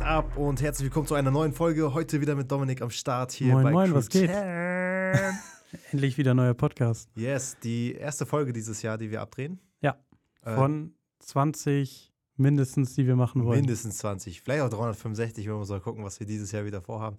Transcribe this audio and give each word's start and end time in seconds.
geht 0.00 0.06
ab 0.06 0.36
und 0.36 0.62
herzlich 0.62 0.86
willkommen 0.86 1.06
zu 1.06 1.14
einer 1.14 1.30
neuen 1.30 1.52
Folge. 1.52 1.92
Heute 1.92 2.20
wieder 2.22 2.34
mit 2.34 2.50
Dominik 2.50 2.80
am 2.80 2.90
Start 2.90 3.32
hier 3.32 3.52
Moin, 3.52 3.64
bei 3.64 3.70
moin, 3.70 3.90
Crew 3.90 3.96
was 3.96 4.08
geht? 4.08 4.30
Endlich 5.92 6.16
wieder 6.16 6.32
neuer 6.32 6.54
Podcast. 6.54 7.10
Yes, 7.16 7.58
die 7.62 7.94
erste 7.94 8.24
Folge 8.24 8.52
dieses 8.52 8.80
Jahr, 8.80 8.96
die 8.96 9.10
wir 9.10 9.20
abdrehen. 9.20 9.60
Ja. 9.82 9.98
Äh, 10.42 10.54
Von 10.54 10.94
20 11.18 12.14
mindestens, 12.36 12.94
die 12.94 13.06
wir 13.06 13.14
machen 13.14 13.44
wollen. 13.44 13.60
mindestens 13.60 13.98
20, 13.98 14.40
vielleicht 14.40 14.62
auch 14.62 14.70
365, 14.70 15.46
wenn 15.46 15.58
wir 15.60 15.66
mal 15.66 15.80
gucken, 15.80 16.02
was 16.02 16.18
wir 16.18 16.26
dieses 16.26 16.50
Jahr 16.52 16.64
wieder 16.64 16.80
vorhaben. 16.80 17.16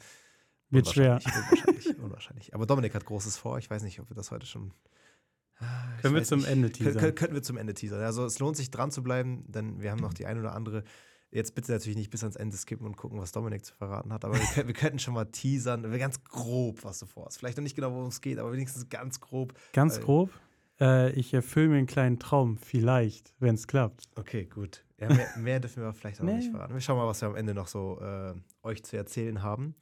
Wird 0.71 0.87
schwer. 0.87 1.19
Unwahrscheinlich, 1.23 1.99
Unwahrscheinlich. 2.03 2.55
Aber 2.55 2.65
Dominik 2.65 2.95
hat 2.95 3.05
Großes 3.05 3.37
vor. 3.37 3.59
Ich 3.59 3.69
weiß 3.69 3.83
nicht, 3.83 3.99
ob 3.99 4.09
wir 4.09 4.15
das 4.15 4.31
heute 4.31 4.47
schon. 4.47 4.73
Ah, 5.59 5.65
ich 5.97 6.01
Können 6.01 6.15
wir 6.15 6.23
zum 6.23 6.39
nicht. 6.39 6.49
Ende 6.49 6.69
Kön 6.69 6.85
teasern. 6.85 7.01
können, 7.01 7.15
könnten 7.15 7.35
wir 7.35 7.43
zum 7.43 7.57
Ende 7.57 7.75
teasern. 7.75 8.01
Also 8.01 8.25
es 8.25 8.39
lohnt 8.39 8.57
sich 8.57 8.71
dran 8.71 8.89
zu 8.89 9.03
bleiben, 9.03 9.43
denn 9.47 9.81
wir 9.81 9.91
haben 9.91 9.99
noch 9.99 10.15
die 10.15 10.25
ein 10.25 10.39
oder 10.39 10.55
andere. 10.55 10.83
Jetzt 11.31 11.55
bitte 11.55 11.71
natürlich 11.71 11.97
nicht 11.97 12.09
bis 12.09 12.23
ans 12.23 12.35
Ende 12.35 12.57
skippen 12.57 12.85
und 12.85 12.97
gucken, 12.97 13.19
was 13.19 13.31
Dominik 13.31 13.63
zu 13.65 13.73
verraten 13.73 14.11
hat. 14.11 14.25
Aber 14.25 14.35
wir, 14.35 14.67
wir 14.67 14.73
könnten 14.73 14.99
schon 14.99 15.13
mal 15.13 15.25
teasern, 15.25 15.83
ganz 15.97 16.23
grob, 16.25 16.83
was 16.83 16.99
du 16.99 17.05
vorhast. 17.05 17.39
Vielleicht 17.39 17.57
noch 17.57 17.63
nicht 17.63 17.75
genau, 17.75 17.91
worum 17.93 18.07
es 18.07 18.19
geht, 18.21 18.37
aber 18.37 18.51
wenigstens 18.51 18.89
ganz 18.89 19.19
grob. 19.21 19.53
Ganz 19.73 19.97
Äh, 19.97 20.01
grob. 20.01 20.29
Äh, 20.81 21.11
ich 21.13 21.33
erfülle 21.33 21.69
mir 21.69 21.77
einen 21.77 21.87
kleinen 21.87 22.19
Traum, 22.19 22.57
vielleicht, 22.57 23.33
wenn 23.39 23.55
es 23.55 23.67
klappt. 23.67 24.05
Okay, 24.15 24.45
gut. 24.45 24.83
Ja, 24.99 25.07
mehr, 25.13 25.27
mehr 25.37 25.59
dürfen 25.61 25.83
wir 25.83 25.93
vielleicht 25.93 26.19
auch 26.19 26.25
Nee. 26.25 26.35
nicht 26.35 26.51
verraten. 26.51 26.73
Wir 26.73 26.81
schauen 26.81 26.97
mal, 26.97 27.07
was 27.07 27.21
wir 27.21 27.29
am 27.29 27.35
Ende 27.35 27.53
noch 27.53 27.67
so 27.67 27.99
äh, 28.01 28.33
euch 28.63 28.83
zu 28.83 28.97
erzählen 28.97 29.41
haben. 29.41 29.75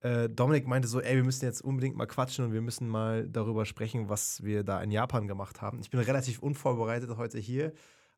Äh, 0.00 0.28
Dominik 0.28 0.66
meinte 0.66 0.88
so, 0.88 1.00
ey, 1.00 1.16
wir 1.16 1.24
müssen 1.24 1.44
jetzt 1.44 1.62
unbedingt 1.62 1.96
mal 1.96 2.06
quatschen 2.06 2.44
und 2.44 2.52
wir 2.52 2.60
müssen 2.60 2.88
mal 2.88 3.28
darüber 3.28 3.64
sprechen, 3.66 4.08
was 4.08 4.42
wir 4.42 4.62
da 4.64 4.82
in 4.82 4.90
Japan 4.90 5.26
gemacht 5.28 5.60
haben. 5.62 5.80
Ich 5.80 5.90
bin 5.90 6.00
relativ 6.00 6.40
unvorbereitet 6.40 7.16
heute 7.16 7.38
hier. 7.38 7.72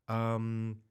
Ähm, 0.08 0.82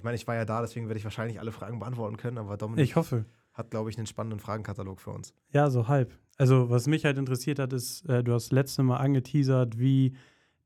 ich 0.00 0.04
meine, 0.04 0.16
ich 0.16 0.26
war 0.26 0.34
ja 0.34 0.46
da, 0.46 0.62
deswegen 0.62 0.88
werde 0.88 0.96
ich 0.96 1.04
wahrscheinlich 1.04 1.38
alle 1.40 1.52
Fragen 1.52 1.78
beantworten 1.78 2.16
können, 2.16 2.38
aber 2.38 2.56
Dominik 2.56 2.82
Ich 2.82 2.96
hoffe. 2.96 3.26
hat, 3.52 3.70
glaube 3.70 3.90
ich, 3.90 3.98
einen 3.98 4.06
spannenden 4.06 4.40
Fragenkatalog 4.40 4.98
für 4.98 5.10
uns. 5.10 5.34
Ja, 5.52 5.68
so 5.68 5.88
halb. 5.88 6.16
Also, 6.38 6.70
was 6.70 6.86
mich 6.86 7.04
halt 7.04 7.18
interessiert 7.18 7.58
hat, 7.58 7.74
ist, 7.74 8.08
äh, 8.08 8.24
du 8.24 8.32
hast 8.32 8.50
letzte 8.50 8.82
Mal 8.82 8.96
angeteasert, 8.96 9.78
wie 9.78 10.14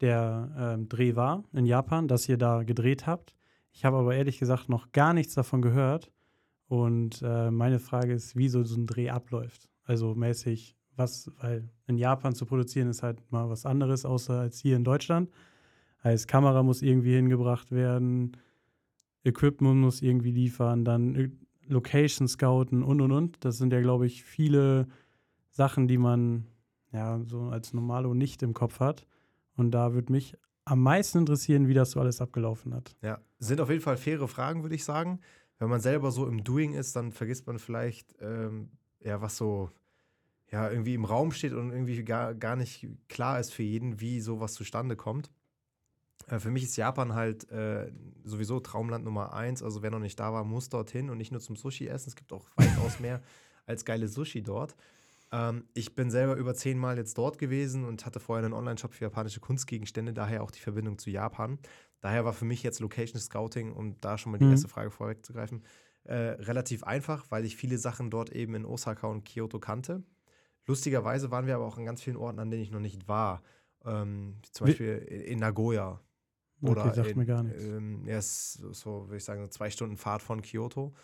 der 0.01 0.53
ähm, 0.57 0.89
Dreh 0.89 1.17
war 1.17 1.43
in 1.53 1.67
Japan, 1.67 2.07
dass 2.07 2.29
ihr 2.29 2.37
da 2.39 2.62
gedreht 2.62 3.09
habt. 3.09 3.35
Ich 3.73 3.85
habe 3.85 3.97
aber 3.97 4.15
ehrlich 4.15 4.39
gesagt 4.39 4.69
noch 4.69 4.93
gar 4.93 5.12
nichts 5.15 5.35
davon 5.35 5.62
gehört. 5.62 6.12
Und 6.69 7.21
äh, 7.23 7.51
meine 7.51 7.81
Frage 7.81 8.12
ist, 8.12 8.37
wie 8.37 8.49
so, 8.49 8.62
so 8.62 8.77
ein 8.77 8.87
Dreh 8.87 9.11
abläuft. 9.11 9.69
Also 9.83 10.15
mäßig, 10.15 10.77
was, 10.95 11.29
weil 11.41 11.69
in 11.89 11.99
Japan 11.99 12.37
zu 12.37 12.47
produzieren 12.47 12.89
ist 12.89 13.03
halt 13.03 13.21
mal 13.33 13.51
was 13.51 13.67
anderes, 13.67 14.05
außer 14.05 14.39
als 14.39 14.61
hier 14.61 14.77
in 14.77 14.85
Deutschland. 14.85 15.29
Heißt, 16.05 16.29
Kamera 16.29 16.62
muss 16.62 16.83
irgendwie 16.83 17.15
hingebracht 17.17 17.73
werden, 17.73 18.37
Equipment 19.25 19.80
muss 19.80 20.03
irgendwie 20.03 20.30
liefern, 20.30 20.84
dann 20.84 21.39
Location 21.67 22.28
scouten 22.28 22.83
und 22.83 23.00
und 23.00 23.12
und. 23.12 23.44
Das 23.44 23.58
sind 23.58 23.72
ja, 23.72 23.81
glaube 23.81 24.06
ich, 24.06 24.22
viele 24.22 24.86
Sachen, 25.50 25.89
die 25.89 25.98
man 25.98 26.47
ja 26.92 27.20
so 27.27 27.44
als 27.44 27.72
Normalo 27.72 28.14
nicht 28.14 28.42
im 28.42 28.55
Kopf 28.55 28.81
hat. 28.81 29.06
Und 29.56 29.70
da 29.70 29.94
würde 29.94 30.12
mich 30.12 30.36
am 30.64 30.81
meisten 30.83 31.19
interessieren, 31.19 31.69
wie 31.69 31.75
das 31.75 31.92
so 31.92 32.00
alles 32.00 32.20
abgelaufen 32.20 32.75
hat. 32.75 32.97
Ja, 33.03 33.20
sind 33.39 33.61
auf 33.61 33.70
jeden 33.70 33.83
Fall 33.83 33.97
faire 33.97 34.28
Fragen, 34.28 34.62
würde 34.62 34.75
ich 34.75 34.84
sagen. 34.84 35.20
Wenn 35.59 35.69
man 35.69 35.81
selber 35.81 36.11
so 36.11 36.27
im 36.27 36.42
Doing 36.44 36.75
ist, 36.75 36.97
dann 36.97 37.12
vergisst 37.12 37.47
man 37.47 37.59
vielleicht, 37.59 38.14
ähm, 38.20 38.70
ja, 39.00 39.20
was 39.20 39.36
so 39.36 39.70
ja, 40.50 40.70
irgendwie 40.70 40.94
im 40.94 41.05
Raum 41.05 41.33
steht 41.33 41.53
und 41.53 41.72
irgendwie 41.72 42.05
gar, 42.05 42.34
gar 42.34 42.56
nicht 42.56 42.86
klar 43.09 43.41
ist 43.41 43.53
für 43.53 43.62
jeden, 43.62 44.00
wie 44.00 44.20
sowas 44.20 44.55
zustande 44.55 44.94
kommt. 44.97 45.31
Äh, 46.28 46.39
für 46.39 46.50
mich 46.50 46.64
ist 46.64 46.77
Japan 46.77 47.14
halt 47.14 47.50
äh, 47.50 47.91
sowieso 48.25 48.60
Traumland 48.60 49.04
Nummer 49.04 49.32
eins. 49.34 49.62
Also 49.62 49.82
wer 49.82 49.91
noch 49.91 49.99
nicht 49.99 50.19
da 50.19 50.32
war, 50.32 50.44
muss 50.44 50.69
dorthin 50.69 51.10
und 51.10 51.19
nicht 51.19 51.32
nur 51.32 51.41
zum 51.41 51.56
Sushi 51.56 51.87
essen. 51.88 52.09
Es 52.10 52.16
gibt 52.16 52.32
auch 52.32 52.49
weitaus 52.56 53.00
mehr 53.00 53.22
als 53.66 53.84
geile 53.84 54.09
Sushi 54.09 54.43
dort. 54.43 54.75
Ähm, 55.32 55.65
ich 55.75 55.94
bin 55.94 56.10
selber 56.10 56.37
über 56.37 56.54
zehnmal 56.54 56.97
jetzt 56.99 57.16
dort 57.19 57.38
gewesen 57.38 57.84
und 57.84 58.06
hatte 58.06 58.21
vorher 58.21 58.44
einen 58.44 58.54
Online-Shop 58.54 58.93
für 58.93 59.04
japanische 59.04 59.41
Kunstgegenstände, 59.41 60.12
daher 60.12 60.43
auch 60.43 60.50
die 60.50 60.60
Verbindung 60.60 60.99
zu 60.99 61.10
Japan. 61.10 61.59
Daher 62.00 62.25
war 62.25 62.34
für 62.34 62.44
mich 62.44 62.62
jetzt 62.62 62.81
Location 62.81 63.20
Scouting, 63.20 63.72
um 63.72 63.99
da 64.00 64.19
schon 64.19 64.32
mal 64.32 64.38
die 64.38 64.44
Mhm. 64.44 64.53
erste 64.53 64.69
Frage 64.69 64.91
vorwegzugreifen, 64.91 65.62
äh, 66.04 66.15
relativ 66.15 66.84
einfach, 66.84 67.25
weil 67.31 67.47
ich 67.47 67.56
viele 67.56 67.78
Sachen 67.78 68.10
dort 68.10 68.31
eben 68.31 68.54
in 68.54 68.66
Osaka 68.66 69.06
und 69.06 69.25
Kyoto 69.25 69.59
kannte. 69.59 70.03
Lustigerweise 70.66 71.31
waren 71.31 71.47
wir 71.47 71.54
aber 71.54 71.65
auch 71.66 71.78
an 71.78 71.84
ganz 71.84 72.03
vielen 72.03 72.16
Orten, 72.16 72.38
an 72.38 72.50
denen 72.50 72.62
ich 72.62 72.70
noch 72.70 72.81
nicht 72.81 73.09
war. 73.09 73.43
Ähm, 73.84 74.37
zum 74.53 74.66
Beispiel 74.66 74.97
in 74.99 75.38
Nagoya. 75.38 76.00
Oder 76.60 76.87
okay, 76.87 76.94
sagt 76.97 77.10
in, 77.10 77.19
mir 77.19 77.26
gar 77.26 77.42
nichts. 77.42 77.65
Ähm, 77.65 78.06
ja, 78.06 78.19
ist 78.19 78.54
so, 78.72 79.06
würde 79.06 79.16
ich 79.16 79.25
sagen, 79.25 79.42
so 79.42 79.48
zwei 79.48 79.70
Stunden 79.70 79.97
Fahrt 79.97 80.22
von 80.22 80.41
Kyoto. 80.42 80.94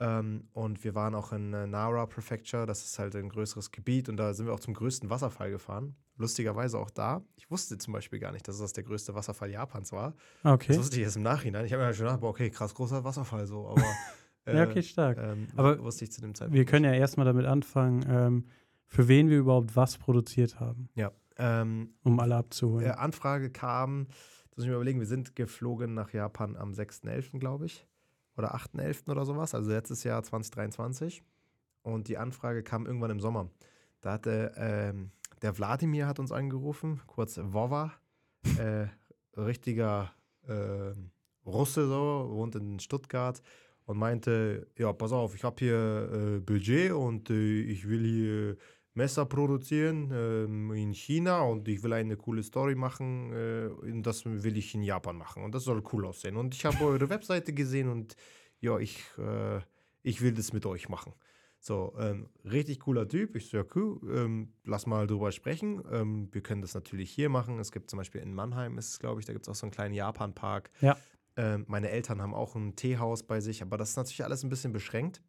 Ähm, 0.00 0.44
und 0.52 0.84
wir 0.84 0.94
waren 0.94 1.14
auch 1.14 1.32
in 1.32 1.52
äh, 1.52 1.66
Nara 1.66 2.06
Prefecture, 2.06 2.66
das 2.66 2.84
ist 2.84 2.98
halt 2.98 3.16
ein 3.16 3.28
größeres 3.28 3.72
Gebiet 3.72 4.08
und 4.08 4.16
da 4.16 4.32
sind 4.32 4.46
wir 4.46 4.52
auch 4.54 4.60
zum 4.60 4.74
größten 4.74 5.10
Wasserfall 5.10 5.50
gefahren. 5.50 5.96
Lustigerweise 6.16 6.78
auch 6.78 6.90
da. 6.90 7.22
Ich 7.36 7.50
wusste 7.50 7.78
zum 7.78 7.92
Beispiel 7.92 8.18
gar 8.18 8.32
nicht, 8.32 8.46
dass 8.46 8.58
das 8.58 8.72
der 8.72 8.84
größte 8.84 9.14
Wasserfall 9.14 9.50
Japans 9.50 9.92
war. 9.92 10.14
Ah, 10.42 10.52
okay. 10.52 10.68
Das 10.68 10.78
wusste 10.78 10.96
ich 10.96 11.02
erst 11.02 11.16
im 11.16 11.22
Nachhinein. 11.22 11.64
Ich 11.64 11.72
habe 11.72 11.80
mir 11.80 11.86
halt 11.86 11.96
schon 11.96 12.06
gedacht, 12.06 12.20
boah, 12.20 12.30
okay, 12.30 12.50
krass 12.50 12.74
großer 12.74 13.02
Wasserfall 13.02 13.46
so, 13.46 13.68
aber. 13.68 13.82
äh, 14.44 14.56
Ja, 14.56 14.68
okay, 14.68 14.82
stark. 14.82 15.18
Ähm, 15.18 15.48
Aber 15.56 15.82
wusste 15.82 16.04
ich 16.04 16.12
zu 16.12 16.20
dem 16.20 16.34
Zeitpunkt. 16.34 16.56
Wir 16.56 16.64
können 16.64 16.84
ja 16.84 16.92
erstmal 16.92 17.26
damit 17.26 17.46
anfangen, 17.46 18.04
ähm, 18.08 18.44
für 18.86 19.08
wen 19.08 19.30
wir 19.30 19.38
überhaupt 19.38 19.74
was 19.74 19.98
produziert 19.98 20.60
haben. 20.60 20.88
Ja. 20.94 21.12
Ähm, 21.40 21.94
um 22.02 22.18
alle 22.18 22.36
abzuholen. 22.36 22.86
äh, 22.86 22.90
Anfrage 22.90 23.50
kam, 23.50 24.08
muss 24.58 24.64
ich 24.64 24.70
mir 24.70 24.74
überlegen, 24.74 24.98
wir 24.98 25.06
sind 25.06 25.36
geflogen 25.36 25.94
nach 25.94 26.12
Japan 26.12 26.56
am 26.56 26.72
6.11., 26.72 27.38
glaube 27.38 27.66
ich. 27.66 27.86
Oder 28.36 28.56
8.11. 28.56 29.08
oder 29.08 29.24
sowas, 29.24 29.54
also 29.54 29.70
letztes 29.70 30.02
Jahr 30.02 30.20
2023. 30.20 31.22
Und 31.82 32.08
die 32.08 32.18
Anfrage 32.18 32.64
kam 32.64 32.84
irgendwann 32.84 33.12
im 33.12 33.20
Sommer. 33.20 33.50
Da 34.00 34.14
hatte 34.14 34.52
ähm, 34.56 35.12
der 35.42 35.56
Wladimir 35.56 36.08
hat 36.08 36.18
uns 36.18 36.32
angerufen, 36.32 37.00
kurz 37.06 37.38
Wova, 37.40 37.92
äh, 38.58 38.88
richtiger 39.36 40.12
äh, 40.48 40.92
Russe 41.46 41.86
so, 41.86 42.28
wohnt 42.32 42.56
in 42.56 42.80
Stuttgart 42.80 43.40
und 43.84 43.96
meinte, 43.96 44.66
ja, 44.76 44.92
pass 44.92 45.12
auf, 45.12 45.36
ich 45.36 45.44
habe 45.44 45.54
hier 45.60 46.10
äh, 46.12 46.40
Budget 46.40 46.90
und 46.90 47.30
äh, 47.30 47.60
ich 47.60 47.88
will 47.88 48.04
hier 48.04 48.56
Messer 48.98 49.26
produzieren 49.26 50.10
ähm, 50.12 50.72
in 50.72 50.92
China 50.92 51.42
und 51.42 51.68
ich 51.68 51.82
will 51.82 51.92
eine 51.92 52.16
coole 52.16 52.42
Story 52.42 52.74
machen 52.74 53.32
äh, 53.32 53.68
und 53.68 54.02
das 54.02 54.24
will 54.26 54.56
ich 54.56 54.74
in 54.74 54.82
Japan 54.82 55.16
machen 55.16 55.44
und 55.44 55.54
das 55.54 55.64
soll 55.64 55.82
cool 55.92 56.04
aussehen. 56.04 56.36
Und 56.36 56.54
ich 56.54 56.64
habe 56.64 56.84
eure 56.84 57.08
Webseite 57.08 57.52
gesehen 57.52 57.88
und 57.88 58.16
ja, 58.60 58.78
ich, 58.78 59.04
äh, 59.16 59.60
ich 60.02 60.20
will 60.20 60.32
das 60.32 60.52
mit 60.52 60.66
euch 60.66 60.88
machen. 60.88 61.14
So, 61.60 61.94
ähm, 61.98 62.28
richtig 62.44 62.80
cooler 62.80 63.06
Typ. 63.08 63.36
Ich 63.36 63.48
so, 63.48 63.58
ja, 63.58 63.64
cool, 63.76 64.00
ähm, 64.12 64.52
lass 64.64 64.86
mal 64.86 65.06
drüber 65.06 65.30
sprechen. 65.30 65.82
Ähm, 65.90 66.28
wir 66.32 66.40
können 66.40 66.62
das 66.62 66.74
natürlich 66.74 67.10
hier 67.10 67.28
machen. 67.28 67.60
Es 67.60 67.70
gibt 67.70 67.90
zum 67.90 67.98
Beispiel 67.98 68.20
in 68.20 68.34
Mannheim, 68.34 68.78
ist 68.78 68.90
es, 68.90 68.98
glaube 68.98 69.20
ich, 69.20 69.26
da 69.26 69.32
gibt 69.32 69.46
es 69.46 69.48
auch 69.48 69.54
so 69.54 69.66
einen 69.66 69.72
kleinen 69.72 69.94
Japan-Park. 69.94 70.70
Ja. 70.80 70.96
Ähm, 71.36 71.64
meine 71.68 71.90
Eltern 71.90 72.20
haben 72.20 72.34
auch 72.34 72.56
ein 72.56 72.74
Teehaus 72.74 73.22
bei 73.22 73.40
sich, 73.40 73.62
aber 73.62 73.76
das 73.76 73.90
ist 73.90 73.96
natürlich 73.96 74.24
alles 74.24 74.42
ein 74.42 74.50
bisschen 74.50 74.72
beschränkt. 74.72 75.22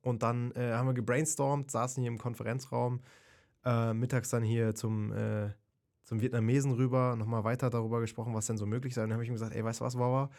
Und 0.00 0.22
dann 0.22 0.52
äh, 0.52 0.72
haben 0.72 0.86
wir 0.86 0.94
gebrainstormt, 0.94 1.70
saßen 1.70 2.00
hier 2.02 2.10
im 2.10 2.18
Konferenzraum, 2.18 3.00
äh, 3.64 3.92
mittags 3.92 4.30
dann 4.30 4.42
hier 4.42 4.74
zum, 4.74 5.12
äh, 5.12 5.50
zum 6.04 6.20
Vietnamesen 6.20 6.72
rüber, 6.72 7.16
nochmal 7.16 7.44
weiter 7.44 7.70
darüber 7.70 8.00
gesprochen, 8.00 8.34
was 8.34 8.46
denn 8.46 8.56
so 8.56 8.66
möglich 8.66 8.94
sei. 8.94 9.02
Und 9.02 9.10
dann 9.10 9.16
habe 9.16 9.24
ich 9.24 9.30
ihm 9.30 9.34
gesagt, 9.34 9.54
ey, 9.54 9.64
weißt 9.64 9.80
du 9.80 9.84
was, 9.84 9.98
Wawa? 9.98 10.30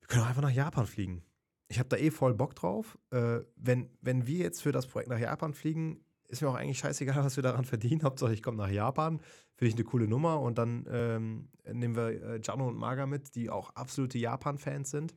Wir 0.00 0.08
können 0.08 0.22
doch 0.22 0.28
einfach 0.28 0.42
nach 0.42 0.50
Japan 0.50 0.86
fliegen. 0.86 1.22
Ich 1.68 1.78
habe 1.78 1.88
da 1.88 1.96
eh 1.96 2.10
voll 2.10 2.34
Bock 2.34 2.54
drauf. 2.54 2.98
Äh, 3.10 3.40
wenn, 3.56 3.90
wenn 4.00 4.26
wir 4.26 4.38
jetzt 4.38 4.62
für 4.62 4.72
das 4.72 4.86
Projekt 4.86 5.10
nach 5.10 5.18
Japan 5.18 5.54
fliegen, 5.54 6.04
ist 6.28 6.42
mir 6.42 6.48
auch 6.48 6.54
eigentlich 6.54 6.78
scheißegal, 6.78 7.16
was 7.24 7.36
wir 7.36 7.42
daran 7.42 7.64
verdienen. 7.64 8.02
Hauptsache, 8.02 8.32
ich 8.32 8.42
komme 8.42 8.58
nach 8.58 8.70
Japan. 8.70 9.20
Finde 9.54 9.68
ich 9.68 9.74
eine 9.74 9.84
coole 9.84 10.08
Nummer. 10.08 10.40
Und 10.40 10.58
dann 10.58 10.86
ähm, 10.90 11.48
nehmen 11.64 11.96
wir 11.96 12.08
äh, 12.08 12.40
Jano 12.42 12.68
und 12.68 12.76
Maga 12.76 13.06
mit, 13.06 13.34
die 13.34 13.50
auch 13.50 13.70
absolute 13.70 14.18
Japan-Fans 14.18 14.90
sind. 14.90 15.14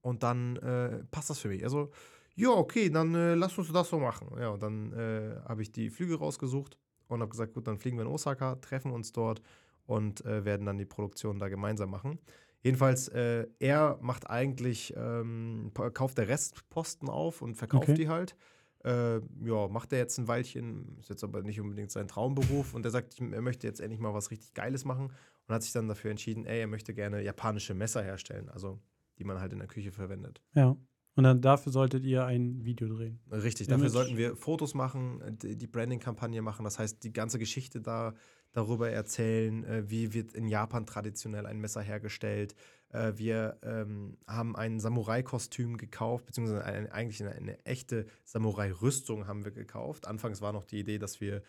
Und 0.00 0.22
dann 0.22 0.56
äh, 0.56 1.04
passt 1.10 1.30
das 1.30 1.38
für 1.38 1.48
mich. 1.48 1.64
Also, 1.64 1.90
ja, 2.36 2.50
okay, 2.50 2.90
dann 2.90 3.14
äh, 3.14 3.34
lass 3.34 3.56
uns 3.58 3.72
das 3.72 3.88
so 3.88 3.98
machen. 3.98 4.28
Ja, 4.38 4.48
und 4.50 4.62
dann 4.62 4.92
äh, 4.92 5.36
habe 5.48 5.62
ich 5.62 5.72
die 5.72 5.90
Flüge 5.90 6.18
rausgesucht 6.18 6.76
und 7.08 7.20
habe 7.20 7.30
gesagt, 7.30 7.54
gut, 7.54 7.66
dann 7.66 7.78
fliegen 7.78 7.96
wir 7.96 8.02
in 8.02 8.08
Osaka, 8.10 8.56
treffen 8.56 8.92
uns 8.92 9.12
dort 9.12 9.42
und 9.86 10.24
äh, 10.24 10.44
werden 10.44 10.66
dann 10.66 10.78
die 10.78 10.86
Produktion 10.86 11.38
da 11.38 11.48
gemeinsam 11.48 11.90
machen. 11.90 12.18
Jedenfalls, 12.62 13.08
äh, 13.08 13.46
er 13.58 13.98
macht 14.00 14.28
eigentlich, 14.30 14.94
ähm, 14.96 15.70
kauft 15.92 16.16
der 16.18 16.28
Restposten 16.28 17.08
auf 17.10 17.42
und 17.42 17.54
verkauft 17.56 17.90
Okay. 17.90 17.94
die 17.94 18.08
halt. 18.08 18.36
Äh, 18.84 19.20
ja, 19.44 19.68
macht 19.68 19.92
er 19.92 19.98
jetzt 19.98 20.18
ein 20.18 20.28
Weilchen, 20.28 20.96
ist 20.98 21.08
jetzt 21.10 21.24
aber 21.24 21.42
nicht 21.42 21.60
unbedingt 21.60 21.90
sein 21.90 22.08
Traumberuf. 22.08 22.74
Und 22.74 22.84
er 22.84 22.90
sagt, 22.90 23.20
er 23.20 23.40
möchte 23.42 23.66
jetzt 23.66 23.80
endlich 23.80 24.00
mal 24.00 24.14
was 24.14 24.30
richtig 24.30 24.54
Geiles 24.54 24.84
machen 24.84 25.12
und 25.46 25.54
hat 25.54 25.62
sich 25.62 25.72
dann 25.72 25.88
dafür 25.88 26.10
entschieden, 26.10 26.46
ey, 26.46 26.60
er 26.60 26.66
möchte 26.66 26.94
gerne 26.94 27.22
japanische 27.22 27.74
Messer 27.74 28.02
herstellen, 28.02 28.48
also 28.48 28.80
die 29.18 29.24
man 29.24 29.40
halt 29.40 29.52
in 29.52 29.58
der 29.58 29.68
Küche 29.68 29.92
verwendet. 29.92 30.42
Ja. 30.54 30.76
Und 31.16 31.24
dann 31.24 31.40
dafür 31.40 31.70
solltet 31.70 32.04
ihr 32.04 32.24
ein 32.24 32.64
Video 32.64 32.88
drehen. 32.88 33.20
Richtig, 33.30 33.68
Image. 33.68 33.78
dafür 33.78 33.90
sollten 33.90 34.16
wir 34.16 34.36
Fotos 34.36 34.74
machen, 34.74 35.38
die 35.42 35.66
Branding-Kampagne 35.66 36.42
machen, 36.42 36.64
das 36.64 36.78
heißt, 36.78 37.04
die 37.04 37.12
ganze 37.12 37.38
Geschichte 37.38 37.80
da 37.80 38.14
darüber 38.52 38.88
erzählen, 38.90 39.64
äh, 39.64 39.90
wie 39.90 40.14
wird 40.14 40.32
in 40.32 40.48
Japan 40.48 40.86
traditionell 40.86 41.46
ein 41.46 41.58
Messer 41.60 41.82
hergestellt, 41.82 42.54
Äh, 42.94 43.18
wir 43.18 43.58
ähm, 43.62 44.16
haben 44.26 44.54
ein 44.54 44.78
Samurai-Kostüm 44.78 45.76
gekauft, 45.76 46.26
beziehungsweise 46.26 46.64
eine, 46.64 46.92
eigentlich 46.92 47.20
eine, 47.22 47.32
eine 47.32 47.64
echte 47.66 48.06
Samurai-Rüstung 48.22 49.26
haben 49.26 49.44
wir 49.44 49.50
gekauft. 49.50 50.06
Anfangs 50.06 50.40
war 50.40 50.52
noch 50.52 50.64
die 50.64 50.78
Idee, 50.78 50.98
dass 50.98 51.20
wir 51.20 51.42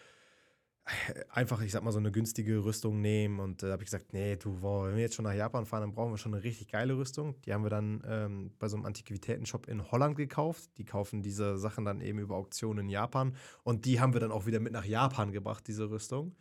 einfach, 1.30 1.62
ich 1.62 1.72
sag 1.72 1.84
mal, 1.84 1.92
so 1.92 1.98
eine 1.98 2.12
günstige 2.12 2.64
Rüstung 2.64 3.02
nehmen. 3.02 3.40
Und 3.40 3.64
da 3.64 3.68
äh, 3.68 3.72
habe 3.72 3.84
ich 3.84 3.88
gesagt, 3.88 4.14
nee, 4.14 4.36
du, 4.36 4.62
wow, 4.62 4.86
wenn 4.86 4.96
wir 4.96 5.02
jetzt 5.02 5.16
schon 5.16 5.26
nach 5.26 5.34
Japan 5.34 5.66
fahren, 5.66 5.82
dann 5.82 5.94
brauchen 5.94 6.12
wir 6.12 6.18
schon 6.18 6.34
eine 6.34 6.44
richtig 6.44 6.68
geile 6.68 6.96
Rüstung. 6.98 7.36
Die 7.42 7.54
haben 7.54 7.64
wir 7.64 7.70
dann 7.70 8.04
ähm, 8.08 8.52
bei 8.60 8.68
so 8.68 8.76
einem 8.78 8.86
Antiquitätenshop 8.86 9.68
in 9.68 9.92
Holland 9.92 10.16
gekauft. 10.16 10.70
Die 10.78 10.86
kaufen 10.86 11.22
diese 11.22 11.58
Sachen 11.58 11.86
dann 11.86 12.02
eben 12.02 12.20
über 12.20 12.36
Auktionen 12.36 12.86
in 12.86 12.90
Japan. 12.90 13.36
Und 13.64 13.86
die 13.86 14.00
haben 14.00 14.14
wir 14.14 14.20
dann 14.20 14.32
auch 14.32 14.46
wieder 14.46 14.60
mit 14.60 14.74
nach 14.74 14.86
Japan 14.86 15.32
gebracht, 15.32 15.68
diese 15.68 15.90
Rüstung. 15.90 16.36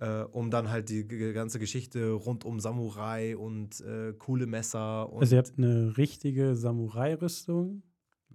Äh, 0.00 0.22
um 0.22 0.50
dann 0.50 0.70
halt 0.70 0.88
die 0.88 1.06
ganze 1.06 1.60
Geschichte 1.60 2.10
rund 2.10 2.44
um 2.44 2.58
Samurai 2.58 3.36
und 3.36 3.80
äh, 3.80 4.12
coole 4.14 4.46
Messer. 4.46 5.12
Und 5.12 5.20
also 5.20 5.36
ihr 5.36 5.38
habt 5.38 5.56
eine 5.56 5.96
richtige 5.96 6.56
Samurai-Rüstung 6.56 7.84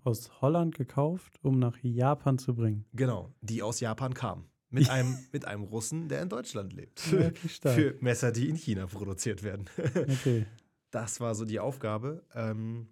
aus 0.05 0.41
Holland 0.41 0.75
gekauft, 0.75 1.37
um 1.41 1.59
nach 1.59 1.77
Japan 1.81 2.37
zu 2.37 2.55
bringen. 2.55 2.85
Genau, 2.93 3.33
die 3.41 3.61
aus 3.61 3.81
Japan 3.81 4.13
kam. 4.13 4.45
Mit 4.71 4.89
einem, 4.89 5.17
mit 5.31 5.45
einem 5.45 5.63
Russen, 5.63 6.09
der 6.09 6.21
in 6.21 6.29
Deutschland 6.29 6.73
lebt. 6.73 7.01
Ja, 7.11 7.31
Für 7.71 7.95
Messer, 8.01 8.31
die 8.31 8.49
in 8.49 8.55
China 8.55 8.87
produziert 8.87 9.43
werden. 9.43 9.65
Okay. 9.95 10.45
Das 10.91 11.19
war 11.19 11.35
so 11.35 11.45
die 11.45 11.59
Aufgabe. 11.59 12.23
Ähm, 12.33 12.87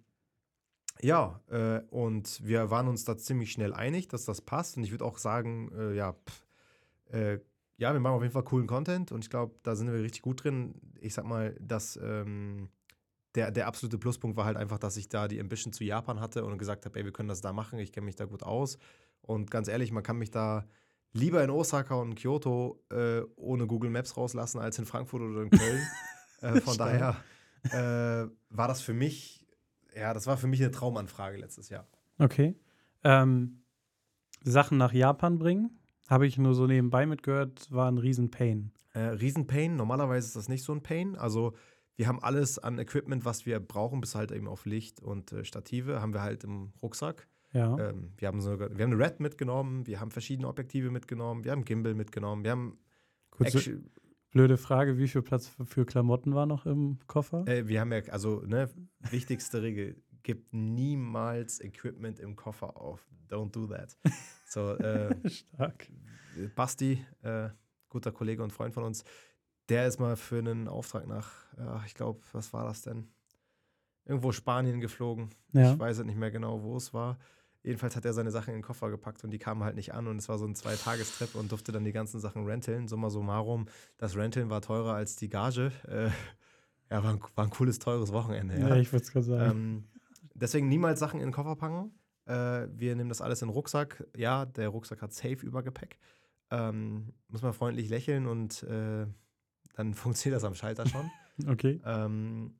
ja, 1.00 1.40
äh, 1.48 1.80
und 1.90 2.44
wir 2.46 2.70
waren 2.70 2.86
uns 2.86 3.04
da 3.04 3.16
ziemlich 3.16 3.50
schnell 3.50 3.72
einig, 3.74 4.06
dass 4.06 4.24
das 4.24 4.40
passt. 4.40 4.76
Und 4.76 4.84
ich 4.84 4.92
würde 4.92 5.04
auch 5.04 5.18
sagen, 5.18 5.72
äh, 5.76 5.94
ja, 5.96 6.12
pff, 6.12 6.46
äh, 7.12 7.38
ja, 7.76 7.92
wir 7.92 8.00
machen 8.00 8.14
auf 8.14 8.22
jeden 8.22 8.32
Fall 8.32 8.44
coolen 8.44 8.66
Content 8.66 9.12
und 9.12 9.24
ich 9.24 9.30
glaube, 9.30 9.54
da 9.62 9.76
sind 9.76 9.90
wir 9.90 10.00
richtig 10.00 10.22
gut 10.22 10.42
drin. 10.42 10.74
Ich 11.00 11.14
sag 11.14 11.24
mal, 11.24 11.56
dass 11.60 11.98
ähm, 12.02 12.68
der, 13.34 13.52
der 13.52 13.68
absolute 13.68 13.98
Pluspunkt 13.98 14.36
war 14.36 14.44
halt 14.44 14.56
einfach, 14.56 14.78
dass 14.78 14.96
ich 14.96 15.08
da 15.08 15.28
die 15.28 15.40
Ambition 15.40 15.72
zu 15.72 15.84
Japan 15.84 16.20
hatte 16.20 16.44
und 16.44 16.58
gesagt 16.58 16.86
habe, 16.86 16.98
ey, 16.98 17.04
wir 17.04 17.12
können 17.12 17.28
das 17.28 17.40
da 17.40 17.52
machen, 17.52 17.78
ich 17.78 17.92
kenne 17.92 18.06
mich 18.06 18.16
da 18.16 18.24
gut 18.24 18.42
aus. 18.42 18.78
Und 19.22 19.50
ganz 19.50 19.68
ehrlich, 19.68 19.92
man 19.92 20.02
kann 20.02 20.18
mich 20.18 20.30
da 20.30 20.66
lieber 21.12 21.42
in 21.42 21.50
Osaka 21.50 21.94
und 21.94 22.14
Kyoto 22.14 22.82
äh, 22.90 23.22
ohne 23.36 23.66
Google 23.66 23.90
Maps 23.90 24.16
rauslassen 24.16 24.58
als 24.60 24.78
in 24.78 24.86
Frankfurt 24.86 25.22
oder 25.22 25.42
in 25.42 25.50
Köln. 25.50 25.82
äh, 26.40 26.60
von 26.60 26.76
daher 26.76 27.16
äh, 27.64 28.28
war 28.50 28.68
das 28.68 28.80
für 28.80 28.94
mich, 28.94 29.46
ja, 29.94 30.14
das 30.14 30.26
war 30.26 30.36
für 30.36 30.46
mich 30.46 30.60
eine 30.62 30.70
Traumanfrage 30.70 31.38
letztes 31.38 31.68
Jahr. 31.68 31.86
Okay. 32.18 32.56
Ähm, 33.04 33.62
Sachen 34.42 34.78
nach 34.78 34.92
Japan 34.92 35.38
bringen, 35.38 35.80
habe 36.08 36.26
ich 36.26 36.38
nur 36.38 36.54
so 36.54 36.66
nebenbei 36.66 37.06
mitgehört, 37.06 37.70
war 37.70 37.90
ein 37.90 37.98
Riesenpain. 37.98 38.72
Äh, 38.94 39.00
Riesenpain, 39.00 39.76
normalerweise 39.76 40.26
ist 40.26 40.36
das 40.36 40.48
nicht 40.48 40.64
so 40.64 40.72
ein 40.72 40.82
Pain. 40.82 41.16
Also 41.16 41.54
wir 41.96 42.06
haben 42.06 42.22
alles 42.22 42.58
an 42.58 42.78
Equipment, 42.78 43.24
was 43.24 43.44
wir 43.44 43.60
brauchen, 43.60 44.00
bis 44.00 44.14
halt 44.14 44.30
eben 44.30 44.48
auf 44.48 44.66
Licht 44.66 45.00
und 45.00 45.32
äh, 45.32 45.44
Stative, 45.44 46.00
haben 46.00 46.14
wir 46.14 46.22
halt 46.22 46.44
im 46.44 46.72
Rucksack. 46.82 47.28
Ja. 47.52 47.78
Ähm, 47.78 48.12
wir, 48.16 48.28
haben 48.28 48.40
sogar, 48.40 48.76
wir 48.76 48.84
haben 48.84 48.92
eine 48.92 49.04
Red 49.04 49.20
mitgenommen, 49.20 49.86
wir 49.86 50.00
haben 50.00 50.10
verschiedene 50.10 50.48
Objektive 50.48 50.90
mitgenommen, 50.90 51.44
wir 51.44 51.52
haben 51.52 51.64
Gimbal 51.64 51.94
mitgenommen, 51.94 52.44
wir 52.44 52.50
haben. 52.50 52.78
Kurze, 53.30 53.80
blöde 54.30 54.56
Frage: 54.56 54.98
Wie 54.98 55.08
viel 55.08 55.22
Platz 55.22 55.50
für 55.64 55.86
Klamotten 55.86 56.34
war 56.34 56.46
noch 56.46 56.66
im 56.66 56.98
Koffer? 57.06 57.46
Äh, 57.46 57.68
wir 57.68 57.80
haben 57.80 57.92
ja, 57.92 58.00
also, 58.10 58.42
ne, 58.42 58.68
wichtigste 59.10 59.62
Regel: 59.62 60.02
gib 60.22 60.52
niemals 60.52 61.60
Equipment 61.60 62.18
im 62.18 62.36
Koffer 62.36 62.76
auf. 62.76 63.06
Don't 63.28 63.52
do 63.52 63.66
that. 63.66 63.96
So, 64.50 64.76
äh, 64.76 65.14
Stark. 65.28 65.90
Basti, 66.56 67.04
äh, 67.20 67.50
guter 67.90 68.12
Kollege 68.12 68.42
und 68.42 68.50
Freund 68.50 68.72
von 68.72 68.82
uns, 68.82 69.04
der 69.68 69.86
ist 69.86 70.00
mal 70.00 70.16
für 70.16 70.38
einen 70.38 70.68
Auftrag 70.68 71.06
nach, 71.06 71.30
ja, 71.58 71.82
ich 71.84 71.92
glaube, 71.92 72.22
was 72.32 72.54
war 72.54 72.64
das 72.64 72.80
denn? 72.80 73.08
Irgendwo 74.08 74.32
Spanien 74.32 74.80
geflogen. 74.80 75.30
Ja. 75.52 75.72
Ich 75.72 75.78
weiß 75.78 76.02
nicht 76.04 76.18
mehr 76.18 76.30
genau, 76.30 76.62
wo 76.62 76.76
es 76.76 76.92
war. 76.92 77.18
Jedenfalls 77.62 77.96
hat 77.96 78.04
er 78.04 78.14
seine 78.14 78.30
Sachen 78.30 78.50
in 78.50 78.60
den 78.60 78.62
Koffer 78.62 78.88
gepackt 78.88 79.22
und 79.24 79.30
die 79.30 79.38
kamen 79.38 79.62
halt 79.62 79.76
nicht 79.76 79.92
an 79.92 80.06
und 80.06 80.16
es 80.16 80.28
war 80.28 80.38
so 80.38 80.46
ein 80.46 80.54
Zweitagestrip 80.54 81.34
und 81.34 81.52
durfte 81.52 81.72
dann 81.72 81.84
die 81.84 81.92
ganzen 81.92 82.18
Sachen 82.18 82.46
renteln. 82.46 82.88
Summa 82.88 83.10
summarum, 83.10 83.66
das 83.98 84.16
Renteln 84.16 84.48
war 84.48 84.62
teurer 84.62 84.94
als 84.94 85.16
die 85.16 85.28
Gage. 85.28 85.72
Äh, 85.86 86.08
ja, 86.90 87.04
war 87.04 87.10
ein, 87.12 87.20
war 87.34 87.44
ein, 87.44 87.50
cooles, 87.50 87.78
teures 87.78 88.12
Wochenende. 88.12 88.58
Ja, 88.58 88.68
ja 88.68 88.76
ich 88.76 88.90
würde 88.92 89.04
es 89.04 89.12
gerade 89.12 89.26
sagen. 89.26 89.50
Ähm, 89.50 89.84
deswegen 90.34 90.68
niemals 90.68 91.00
Sachen 91.00 91.20
in 91.20 91.26
den 91.26 91.32
Koffer 91.32 91.56
packen. 91.56 91.92
Äh, 92.26 92.68
wir 92.72 92.94
nehmen 92.94 93.08
das 93.08 93.20
alles 93.20 93.42
in 93.42 93.48
den 93.48 93.54
Rucksack. 93.54 94.06
Ja, 94.16 94.46
der 94.46 94.68
Rucksack 94.68 95.02
hat 95.02 95.12
safe 95.12 95.44
Übergepäck. 95.44 95.98
Ähm, 96.50 97.12
muss 97.28 97.42
man 97.42 97.52
freundlich 97.52 97.90
lächeln 97.90 98.26
und 98.26 98.62
äh, 98.62 99.06
dann 99.74 99.94
funktioniert 99.94 100.36
das 100.36 100.44
am 100.44 100.54
Schalter 100.54 100.86
schon. 100.86 101.10
okay. 101.46 101.80
Ähm, 101.84 102.54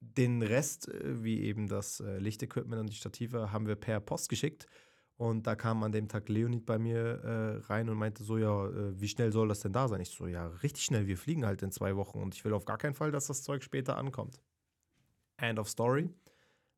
den 0.00 0.42
Rest, 0.42 0.88
äh, 0.88 1.22
wie 1.22 1.42
eben 1.42 1.68
das 1.68 2.00
äh, 2.00 2.18
Lichtequipment 2.18 2.80
und 2.80 2.90
die 2.90 2.96
Stative, 2.96 3.52
haben 3.52 3.66
wir 3.66 3.76
per 3.76 4.00
Post 4.00 4.28
geschickt. 4.28 4.66
Und 5.16 5.46
da 5.46 5.54
kam 5.54 5.82
an 5.82 5.92
dem 5.92 6.08
Tag 6.08 6.30
Leonid 6.30 6.64
bei 6.64 6.78
mir 6.78 6.96
äh, 6.96 7.56
rein 7.66 7.90
und 7.90 7.98
meinte 7.98 8.24
so, 8.24 8.38
ja, 8.38 8.66
äh, 8.68 8.98
wie 8.98 9.08
schnell 9.08 9.32
soll 9.32 9.48
das 9.48 9.60
denn 9.60 9.72
da 9.72 9.86
sein? 9.86 10.00
Ich 10.00 10.08
so, 10.08 10.26
ja, 10.26 10.46
richtig 10.62 10.82
schnell, 10.82 11.06
wir 11.06 11.18
fliegen 11.18 11.44
halt 11.44 11.62
in 11.62 11.70
zwei 11.70 11.94
Wochen 11.96 12.18
und 12.18 12.34
ich 12.34 12.42
will 12.46 12.54
auf 12.54 12.64
gar 12.64 12.78
keinen 12.78 12.94
Fall, 12.94 13.12
dass 13.12 13.26
das 13.26 13.42
Zeug 13.42 13.62
später 13.62 13.98
ankommt. 13.98 14.40
End 15.36 15.58
of 15.58 15.68
story. 15.68 16.08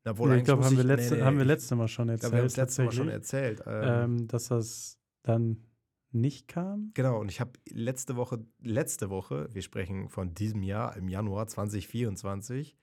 Obwohl, 0.04 0.30
ja, 0.30 0.36
ich 0.36 0.44
glaube, 0.44 0.64
haben, 0.64 0.76
wir 0.76 0.82
letzte, 0.82 1.14
nee, 1.14 1.20
nee, 1.20 1.24
haben 1.24 1.38
wir 1.38 1.44
letzte 1.44 1.76
Mal 1.76 1.86
schon 1.86 2.08
erzählt. 2.08 2.16
Ich 2.16 2.30
glaube, 2.30 2.34
wir 2.34 2.38
haben 2.40 2.48
das 2.48 2.56
letzte 2.56 2.84
Mal 2.84 2.92
schon 2.92 3.08
erzählt. 3.08 3.62
Ähm, 3.64 4.18
ähm, 4.18 4.26
dass 4.26 4.48
das 4.48 4.98
dann 5.22 5.64
nicht 6.10 6.48
kam. 6.48 6.90
Genau, 6.94 7.20
und 7.20 7.30
ich 7.30 7.40
habe 7.40 7.52
letzte 7.68 8.16
Woche, 8.16 8.44
letzte 8.60 9.08
Woche, 9.08 9.48
wir 9.52 9.62
sprechen 9.62 10.08
von 10.08 10.34
diesem 10.34 10.64
Jahr, 10.64 10.96
im 10.96 11.08
Januar 11.08 11.46
2024, 11.46 12.76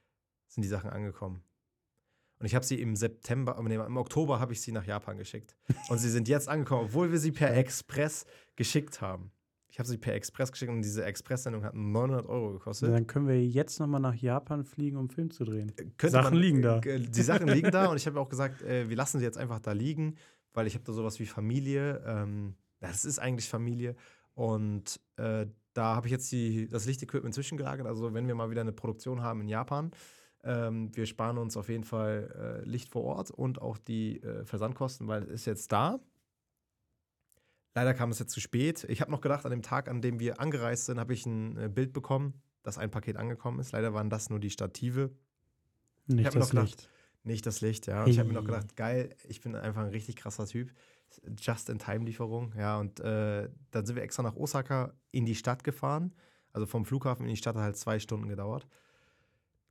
sind 0.49 0.63
die 0.63 0.67
Sachen 0.67 0.89
angekommen. 0.89 1.41
Und 2.39 2.45
ich 2.45 2.55
habe 2.55 2.65
sie 2.65 2.81
im 2.81 2.95
September, 2.95 3.61
nee, 3.63 3.75
im 3.75 3.97
Oktober 3.97 4.39
habe 4.39 4.53
ich 4.53 4.61
sie 4.61 4.71
nach 4.71 4.85
Japan 4.85 5.17
geschickt. 5.17 5.55
Und 5.89 5.97
sie 5.97 6.09
sind 6.09 6.27
jetzt 6.27 6.47
angekommen, 6.47 6.85
obwohl 6.85 7.11
wir 7.11 7.19
sie 7.19 7.31
per 7.31 7.55
Express 7.55 8.25
geschickt 8.55 9.01
haben. 9.01 9.31
Ich 9.71 9.77
habe 9.77 9.87
sie 9.87 9.97
per 9.97 10.15
Express 10.15 10.51
geschickt 10.51 10.71
und 10.71 10.81
diese 10.81 11.05
Express-Sendung 11.05 11.63
hat 11.63 11.75
900 11.75 12.25
Euro 12.27 12.53
gekostet. 12.53 12.91
dann 12.91 13.05
können 13.05 13.27
wir 13.27 13.45
jetzt 13.45 13.79
nochmal 13.79 14.01
nach 14.01 14.15
Japan 14.15 14.63
fliegen, 14.63 14.97
um 14.97 15.09
Film 15.09 15.29
zu 15.29 15.43
drehen. 15.43 15.69
Äh, 15.77 15.85
könnte 15.97 16.09
Sachen 16.09 16.33
man, 16.33 16.41
liegen 16.41 16.61
da. 16.61 16.79
Äh, 16.79 16.99
die 17.01 17.21
Sachen 17.21 17.47
liegen 17.47 17.69
da 17.69 17.85
und 17.91 17.97
ich 17.97 18.07
habe 18.07 18.19
auch 18.19 18.29
gesagt, 18.29 18.63
äh, 18.63 18.89
wir 18.89 18.95
lassen 18.95 19.19
sie 19.19 19.25
jetzt 19.25 19.37
einfach 19.37 19.59
da 19.59 19.73
liegen, 19.73 20.15
weil 20.53 20.65
ich 20.65 20.73
habe 20.73 20.83
da 20.85 20.93
sowas 20.93 21.19
wie 21.19 21.25
Familie. 21.27 22.01
Ähm, 22.05 22.55
das 22.79 23.05
ist 23.05 23.19
eigentlich 23.19 23.47
Familie. 23.47 23.95
Und 24.33 24.99
äh, 25.17 25.45
da 25.73 25.95
habe 25.95 26.07
ich 26.07 26.11
jetzt 26.11 26.31
die, 26.31 26.67
das 26.67 26.85
Lichtequipment 26.85 27.35
zwischengelagert. 27.35 27.85
Also 27.85 28.13
wenn 28.13 28.27
wir 28.27 28.35
mal 28.35 28.49
wieder 28.49 28.61
eine 28.61 28.71
Produktion 28.71 29.21
haben 29.21 29.41
in 29.41 29.49
Japan, 29.49 29.91
ähm, 30.43 30.95
wir 30.95 31.05
sparen 31.05 31.37
uns 31.37 31.57
auf 31.57 31.69
jeden 31.69 31.83
Fall 31.83 32.61
äh, 32.63 32.67
Licht 32.67 32.89
vor 32.89 33.03
Ort 33.03 33.31
und 33.31 33.61
auch 33.61 33.77
die 33.77 34.21
äh, 34.21 34.45
Versandkosten, 34.45 35.07
weil 35.07 35.23
es 35.23 35.41
ist 35.41 35.45
jetzt 35.45 35.71
da. 35.71 35.99
Leider 37.75 37.93
kam 37.93 38.09
es 38.09 38.19
jetzt 38.19 38.31
zu 38.31 38.39
spät. 38.39 38.85
Ich 38.89 39.01
habe 39.01 39.11
noch 39.11 39.21
gedacht, 39.21 39.45
an 39.45 39.51
dem 39.51 39.61
Tag, 39.61 39.87
an 39.87 40.01
dem 40.01 40.19
wir 40.19 40.39
angereist 40.39 40.85
sind, 40.85 40.99
habe 40.99 41.13
ich 41.13 41.25
ein 41.25 41.57
äh, 41.57 41.69
Bild 41.69 41.93
bekommen, 41.93 42.41
dass 42.63 42.77
ein 42.77 42.89
Paket 42.89 43.17
angekommen 43.17 43.59
ist. 43.59 43.71
Leider 43.71 43.93
waren 43.93 44.09
das 44.09 44.29
nur 44.29 44.39
die 44.39 44.49
Stative. 44.49 45.11
Nicht 46.07 46.35
das 46.35 46.49
gedacht, 46.49 46.67
Licht. 46.67 46.89
Nicht 47.23 47.45
das 47.45 47.61
Licht, 47.61 47.87
ja. 47.87 47.99
Und 47.99 48.05
hey. 48.05 48.13
ich 48.13 48.19
habe 48.19 48.29
mir 48.29 48.35
noch 48.35 48.45
gedacht, 48.45 48.75
geil, 48.75 49.15
ich 49.27 49.41
bin 49.41 49.55
einfach 49.55 49.81
ein 49.81 49.89
richtig 49.89 50.15
krasser 50.15 50.45
Typ. 50.45 50.71
Just-in-Time-Lieferung, 51.37 52.53
ja. 52.57 52.79
Und 52.79 52.99
äh, 53.01 53.49
dann 53.71 53.85
sind 53.85 53.95
wir 53.95 54.03
extra 54.03 54.23
nach 54.23 54.35
Osaka 54.35 54.93
in 55.11 55.25
die 55.25 55.35
Stadt 55.35 55.63
gefahren. 55.63 56.13
Also 56.53 56.65
vom 56.65 56.85
Flughafen 56.85 57.25
in 57.25 57.29
die 57.29 57.37
Stadt 57.37 57.55
hat 57.55 57.63
halt 57.63 57.77
zwei 57.77 57.99
Stunden 57.99 58.27
gedauert. 58.27 58.67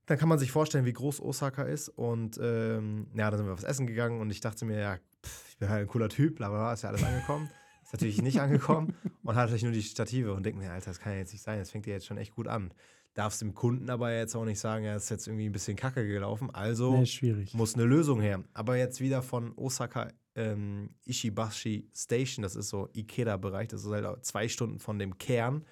Dann 0.08 0.16
kann 0.16 0.28
man 0.28 0.38
sich 0.38 0.50
vorstellen, 0.50 0.86
wie 0.86 0.92
groß 0.94 1.20
Osaka 1.20 1.64
ist. 1.64 1.90
Und 1.90 2.40
ähm, 2.42 3.08
ja, 3.14 3.30
dann 3.30 3.38
sind 3.38 3.46
wir 3.46 3.52
was 3.52 3.62
essen 3.62 3.86
gegangen 3.86 4.20
und 4.20 4.30
ich 4.30 4.40
dachte 4.40 4.64
mir, 4.64 4.80
ja, 4.80 4.98
pff, 5.22 5.50
ich 5.50 5.58
bin 5.58 5.68
halt 5.68 5.82
ein 5.82 5.86
cooler 5.86 6.08
Typ, 6.08 6.36
bla 6.36 6.48
bla, 6.48 6.72
ist 6.72 6.82
ja 6.82 6.88
alles 6.88 7.04
angekommen. 7.04 7.50
Ist 7.82 7.94
natürlich 7.94 8.20
nicht 8.20 8.38
angekommen 8.38 8.94
und 9.22 9.34
hat 9.34 9.44
natürlich 9.44 9.62
nur 9.62 9.72
die 9.72 9.82
Stative 9.82 10.34
und 10.34 10.44
denkt 10.44 10.58
mir, 10.58 10.70
Alter, 10.70 10.90
das 10.90 11.00
kann 11.00 11.14
ja 11.14 11.20
jetzt 11.20 11.32
nicht 11.32 11.40
sein, 11.40 11.58
das 11.58 11.70
fängt 11.70 11.86
ja 11.86 11.94
jetzt 11.94 12.04
schon 12.04 12.18
echt 12.18 12.34
gut 12.34 12.46
an. 12.46 12.70
Darfst 13.14 13.40
dem 13.40 13.54
Kunden 13.54 13.88
aber 13.88 14.12
jetzt 14.12 14.36
auch 14.36 14.44
nicht 14.44 14.60
sagen, 14.60 14.84
ja, 14.84 14.94
ist 14.94 15.08
jetzt 15.08 15.26
irgendwie 15.26 15.46
ein 15.48 15.52
bisschen 15.52 15.74
kacke 15.74 16.06
gelaufen, 16.06 16.50
also 16.52 16.98
nee, 16.98 17.46
muss 17.54 17.76
eine 17.76 17.84
Lösung 17.84 18.20
her. 18.20 18.44
Aber 18.52 18.76
jetzt 18.76 19.00
wieder 19.00 19.22
von 19.22 19.56
Osaka 19.56 20.12
ähm, 20.34 20.90
Ishibashi 21.06 21.88
Station, 21.94 22.42
das 22.42 22.56
ist 22.56 22.68
so 22.68 22.90
Ikeda-Bereich, 22.92 23.68
das 23.68 23.84
ist 23.84 23.90
halt 23.90 24.22
zwei 24.22 24.48
Stunden 24.48 24.78
von 24.78 24.98
dem 24.98 25.16
Kern 25.16 25.64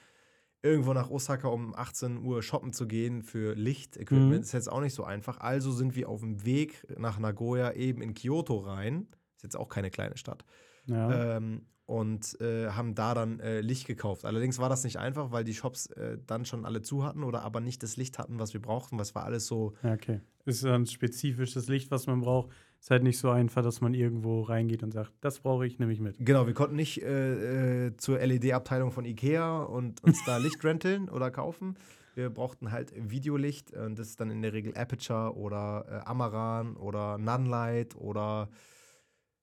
irgendwo 0.66 0.92
nach 0.92 1.10
Osaka 1.10 1.48
um 1.48 1.74
18 1.74 2.18
Uhr 2.18 2.42
shoppen 2.42 2.72
zu 2.72 2.86
gehen 2.86 3.22
für 3.22 3.54
Lichtequipment 3.54 4.30
mhm. 4.30 4.40
ist 4.40 4.52
jetzt 4.52 4.70
auch 4.70 4.80
nicht 4.80 4.94
so 4.94 5.04
einfach. 5.04 5.38
Also 5.40 5.72
sind 5.72 5.96
wir 5.96 6.08
auf 6.08 6.20
dem 6.20 6.44
Weg 6.44 6.86
nach 6.98 7.18
Nagoya 7.18 7.72
eben 7.72 8.02
in 8.02 8.14
Kyoto 8.14 8.58
rein. 8.58 9.08
Ist 9.36 9.44
jetzt 9.44 9.56
auch 9.56 9.68
keine 9.68 9.90
kleine 9.90 10.16
Stadt. 10.16 10.44
Ja. 10.86 11.36
Ähm, 11.36 11.62
und 11.86 12.40
äh, 12.40 12.70
haben 12.70 12.96
da 12.96 13.14
dann 13.14 13.38
äh, 13.38 13.60
Licht 13.60 13.86
gekauft. 13.86 14.24
Allerdings 14.24 14.58
war 14.58 14.68
das 14.68 14.82
nicht 14.82 14.98
einfach, 14.98 15.30
weil 15.30 15.44
die 15.44 15.54
Shops 15.54 15.86
äh, 15.92 16.18
dann 16.26 16.44
schon 16.44 16.64
alle 16.64 16.82
zu 16.82 17.04
hatten 17.04 17.22
oder 17.22 17.42
aber 17.42 17.60
nicht 17.60 17.82
das 17.82 17.96
Licht 17.96 18.18
hatten, 18.18 18.40
was 18.40 18.52
wir 18.54 18.60
brauchten. 18.60 18.98
Was 18.98 19.14
war 19.14 19.24
alles 19.24 19.46
so. 19.46 19.74
Ja, 19.84 19.92
okay. 19.94 20.20
Ist 20.44 20.64
dann 20.64 20.86
spezifisch 20.86 21.54
das 21.54 21.68
Licht, 21.68 21.92
was 21.92 22.06
man 22.06 22.20
braucht. 22.20 22.50
Ist 22.80 22.90
halt 22.90 23.02
nicht 23.02 23.18
so 23.18 23.30
einfach, 23.30 23.62
dass 23.62 23.80
man 23.80 23.94
irgendwo 23.94 24.42
reingeht 24.42 24.82
und 24.82 24.92
sagt, 24.92 25.12
das 25.20 25.40
brauche 25.40 25.66
ich, 25.66 25.78
nehme 25.78 25.92
ich 25.92 26.00
mit. 26.00 26.16
Genau, 26.20 26.46
wir 26.46 26.54
konnten 26.54 26.76
nicht 26.76 27.02
äh, 27.02 27.86
äh, 27.86 27.96
zur 27.96 28.18
LED-Abteilung 28.18 28.92
von 28.92 29.04
Ikea 29.04 29.62
und 29.62 30.02
uns 30.04 30.24
da 30.24 30.36
Licht 30.36 30.62
renteln 30.64 31.08
oder 31.08 31.30
kaufen. 31.30 31.76
Wir 32.14 32.30
brauchten 32.30 32.72
halt 32.72 32.92
Videolicht. 32.96 33.72
Und 33.72 33.98
das 33.98 34.08
ist 34.08 34.20
dann 34.20 34.30
in 34.30 34.40
der 34.40 34.52
Regel 34.52 34.76
Aperture 34.76 35.36
oder 35.36 35.84
äh, 35.88 36.08
Amaran 36.08 36.76
oder 36.76 37.18
Nunlight 37.18 37.96
oder 37.96 38.48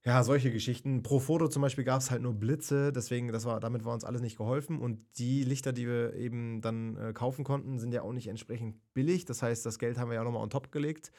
ja, 0.05 0.21
solche 0.23 0.51
Geschichten. 0.51 1.01
Pro 1.01 1.19
Foto 1.19 1.47
zum 1.47 1.61
Beispiel 1.61 1.85
gab 1.85 2.01
es 2.01 2.11
halt 2.11 2.21
nur 2.21 2.33
Blitze, 2.33 2.91
deswegen, 2.91 3.31
das 3.31 3.45
war, 3.45 3.61
damit 3.61 3.85
war 3.85 3.93
uns 3.93 4.03
alles 4.03 4.21
nicht 4.21 4.37
geholfen. 4.37 4.79
Und 4.79 4.99
die 5.17 5.43
Lichter, 5.43 5.71
die 5.71 5.87
wir 5.87 6.13
eben 6.15 6.61
dann 6.61 6.97
äh, 6.97 7.13
kaufen 7.13 7.45
konnten, 7.45 7.79
sind 7.79 7.93
ja 7.93 8.01
auch 8.01 8.11
nicht 8.11 8.27
entsprechend 8.27 8.75
billig. 8.93 9.25
Das 9.25 9.41
heißt, 9.41 9.65
das 9.65 9.79
Geld 9.79 9.97
haben 9.97 10.09
wir 10.09 10.15
ja 10.15 10.23
nochmal 10.23 10.43
on 10.43 10.49
top 10.49 10.71
gelegt. 10.71 11.11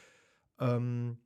Ähm, 0.60 1.18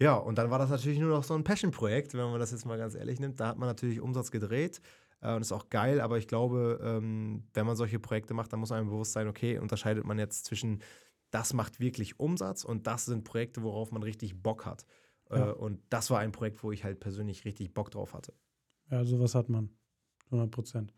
ja, 0.00 0.14
und 0.16 0.38
dann 0.38 0.50
war 0.50 0.58
das 0.58 0.70
natürlich 0.70 0.98
nur 0.98 1.10
noch 1.10 1.24
so 1.24 1.34
ein 1.34 1.44
Passion-Projekt, 1.44 2.14
wenn 2.14 2.30
man 2.30 2.40
das 2.40 2.52
jetzt 2.52 2.64
mal 2.64 2.78
ganz 2.78 2.94
ehrlich 2.94 3.20
nimmt. 3.20 3.38
Da 3.38 3.48
hat 3.48 3.58
man 3.58 3.68
natürlich 3.68 4.00
Umsatz 4.00 4.30
gedreht 4.30 4.80
äh, 5.20 5.34
und 5.34 5.42
ist 5.42 5.52
auch 5.52 5.68
geil, 5.68 6.00
aber 6.00 6.16
ich 6.16 6.26
glaube, 6.26 6.80
ähm, 6.82 7.44
wenn 7.52 7.66
man 7.66 7.76
solche 7.76 7.98
Projekte 7.98 8.32
macht, 8.32 8.52
dann 8.52 8.60
muss 8.60 8.72
einem 8.72 8.88
bewusst 8.88 9.12
sein, 9.12 9.28
okay, 9.28 9.58
unterscheidet 9.58 10.04
man 10.04 10.18
jetzt 10.18 10.46
zwischen, 10.46 10.82
das 11.30 11.52
macht 11.52 11.80
wirklich 11.80 12.18
Umsatz 12.18 12.64
und 12.64 12.86
das 12.86 13.04
sind 13.04 13.24
Projekte, 13.24 13.62
worauf 13.62 13.92
man 13.92 14.02
richtig 14.02 14.42
Bock 14.42 14.64
hat. 14.64 14.86
Ja. 15.30 15.50
Äh, 15.50 15.52
und 15.52 15.80
das 15.90 16.10
war 16.10 16.20
ein 16.20 16.32
Projekt, 16.32 16.62
wo 16.64 16.72
ich 16.72 16.82
halt 16.82 17.00
persönlich 17.00 17.44
richtig 17.44 17.74
Bock 17.74 17.90
drauf 17.90 18.14
hatte. 18.14 18.32
Ja, 18.90 19.04
sowas 19.04 19.34
hat 19.34 19.48
man. 19.48 19.70
100 20.26 20.50
Prozent. 20.50 20.94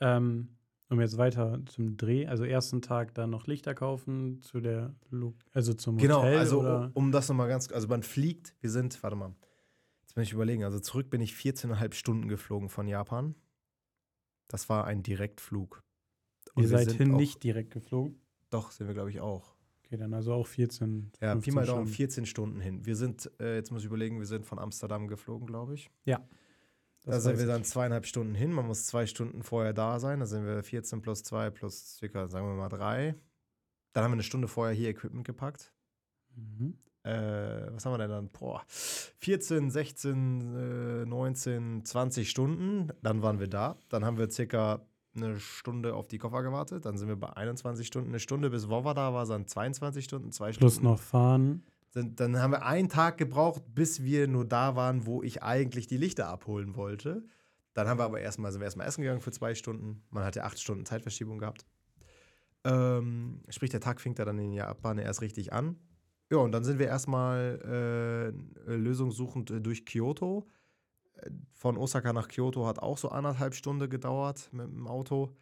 Ähm, 0.00 0.55
um 0.88 1.00
jetzt 1.00 1.18
weiter 1.18 1.60
zum 1.66 1.96
Dreh, 1.96 2.26
also 2.26 2.44
ersten 2.44 2.80
Tag 2.80 3.14
dann 3.14 3.30
noch 3.30 3.46
Lichter 3.46 3.74
kaufen, 3.74 4.40
zu 4.42 4.60
der, 4.60 4.94
also 5.52 5.74
zum 5.74 5.98
genau, 5.98 6.18
Hotel. 6.18 6.30
Genau, 6.30 6.40
also 6.40 6.60
oder? 6.60 6.90
um 6.94 7.12
das 7.12 7.28
nochmal 7.28 7.48
ganz, 7.48 7.70
also 7.72 7.88
man 7.88 8.02
fliegt, 8.02 8.54
wir 8.60 8.70
sind, 8.70 9.02
warte 9.02 9.16
mal, 9.16 9.34
jetzt 10.02 10.14
bin 10.14 10.22
ich 10.22 10.32
überlegen, 10.32 10.64
also 10.64 10.78
zurück 10.78 11.10
bin 11.10 11.20
ich 11.20 11.32
14,5 11.32 11.94
Stunden 11.94 12.28
geflogen 12.28 12.68
von 12.68 12.86
Japan. 12.86 13.34
Das 14.48 14.68
war 14.68 14.84
ein 14.84 15.02
Direktflug. 15.02 15.82
Und 16.54 16.62
Ihr 16.62 16.68
seid 16.68 16.92
hin 16.92 17.14
nicht 17.14 17.42
direkt 17.42 17.72
geflogen? 17.72 18.20
Doch, 18.50 18.70
sind 18.70 18.86
wir, 18.86 18.94
glaube 18.94 19.10
ich, 19.10 19.20
auch. 19.20 19.56
Okay, 19.84 19.96
dann 19.96 20.14
also 20.14 20.32
auch 20.32 20.46
14. 20.46 21.12
Ja, 21.20 21.34
Pi 21.36 21.50
mal 21.50 21.66
Daumen 21.66 21.86
14 21.86 22.26
Stunden 22.26 22.60
hin. 22.60 22.86
Wir 22.86 22.96
sind, 22.96 23.30
äh, 23.40 23.56
jetzt 23.56 23.70
muss 23.70 23.82
ich 23.82 23.86
überlegen, 23.86 24.18
wir 24.18 24.26
sind 24.26 24.46
von 24.46 24.58
Amsterdam 24.58 25.06
geflogen, 25.08 25.46
glaube 25.46 25.74
ich. 25.74 25.90
Ja. 26.04 26.26
Da 27.06 27.20
sind 27.20 27.38
wir 27.38 27.46
dann 27.46 27.62
zweieinhalb 27.62 28.04
Stunden 28.04 28.34
hin. 28.34 28.52
Man 28.52 28.66
muss 28.66 28.86
zwei 28.86 29.06
Stunden 29.06 29.44
vorher 29.44 29.72
da 29.72 30.00
sein. 30.00 30.18
Da 30.18 30.26
sind 30.26 30.44
wir 30.44 30.62
14 30.62 31.02
plus 31.02 31.22
2 31.22 31.50
plus 31.50 31.96
circa, 31.96 32.26
sagen 32.26 32.48
wir 32.48 32.54
mal, 32.54 32.68
3. 32.68 33.14
Dann 33.92 34.04
haben 34.04 34.10
wir 34.10 34.16
eine 34.16 34.24
Stunde 34.24 34.48
vorher 34.48 34.74
hier 34.74 34.90
Equipment 34.90 35.24
gepackt. 35.24 35.72
Mhm. 36.34 36.76
Äh, 37.04 37.72
was 37.72 37.86
haben 37.86 37.92
wir 37.92 37.98
denn 37.98 38.10
dann? 38.10 38.28
Boah, 38.30 38.64
14, 38.66 39.70
16, 39.70 41.02
äh, 41.02 41.06
19, 41.06 41.84
20 41.84 42.28
Stunden. 42.28 42.88
Dann 43.02 43.22
waren 43.22 43.38
wir 43.38 43.48
da. 43.48 43.76
Dann 43.88 44.04
haben 44.04 44.18
wir 44.18 44.28
circa 44.28 44.84
eine 45.14 45.38
Stunde 45.38 45.94
auf 45.94 46.08
die 46.08 46.18
Koffer 46.18 46.42
gewartet. 46.42 46.84
Dann 46.86 46.98
sind 46.98 47.06
wir 47.08 47.16
bei 47.16 47.30
21 47.30 47.86
Stunden. 47.86 48.10
Eine 48.10 48.18
Stunde 48.18 48.50
bis 48.50 48.68
Wova 48.68 48.94
da 48.94 49.14
war, 49.14 49.24
dann 49.26 49.46
22 49.46 50.04
Stunden, 50.04 50.32
zwei 50.32 50.52
Stunden. 50.52 50.72
Plus 50.72 50.82
noch 50.82 50.98
fahren. 50.98 51.62
Dann, 51.96 52.14
dann 52.14 52.38
haben 52.38 52.50
wir 52.50 52.66
einen 52.66 52.90
Tag 52.90 53.16
gebraucht, 53.16 53.62
bis 53.74 54.02
wir 54.02 54.28
nur 54.28 54.44
da 54.44 54.76
waren, 54.76 55.06
wo 55.06 55.22
ich 55.22 55.42
eigentlich 55.42 55.86
die 55.86 55.96
Lichter 55.96 56.28
abholen 56.28 56.76
wollte. 56.76 57.24
Dann 57.72 57.88
haben 57.88 57.98
wir 57.98 58.04
aber 58.04 58.20
erstmal, 58.20 58.52
sind 58.52 58.60
wir 58.60 58.66
erstmal 58.66 58.86
essen 58.86 59.00
gegangen 59.00 59.22
für 59.22 59.32
zwei 59.32 59.54
Stunden. 59.54 60.02
Man 60.10 60.22
hat 60.22 60.36
ja 60.36 60.44
acht 60.44 60.60
Stunden 60.60 60.84
Zeitverschiebung 60.84 61.38
gehabt. 61.38 61.64
Ähm, 62.64 63.40
sprich, 63.48 63.70
der 63.70 63.80
Tag 63.80 64.02
fing 64.02 64.14
da 64.14 64.26
dann 64.26 64.38
in 64.38 64.52
Japan 64.52 64.98
erst 64.98 65.22
richtig 65.22 65.54
an. 65.54 65.76
Ja, 66.30 66.36
und 66.38 66.52
dann 66.52 66.64
sind 66.64 66.78
wir 66.78 66.86
erstmal 66.86 68.34
äh, 68.68 68.74
lösungssuchend 68.76 69.54
durch 69.64 69.86
Kyoto 69.86 70.46
von 71.54 71.78
Osaka 71.78 72.12
nach 72.12 72.28
Kyoto 72.28 72.66
hat 72.66 72.78
auch 72.78 72.98
so 72.98 73.08
anderthalb 73.08 73.54
Stunden 73.54 73.88
gedauert 73.88 74.50
mit 74.52 74.66
dem 74.66 74.86
Auto. 74.86 75.34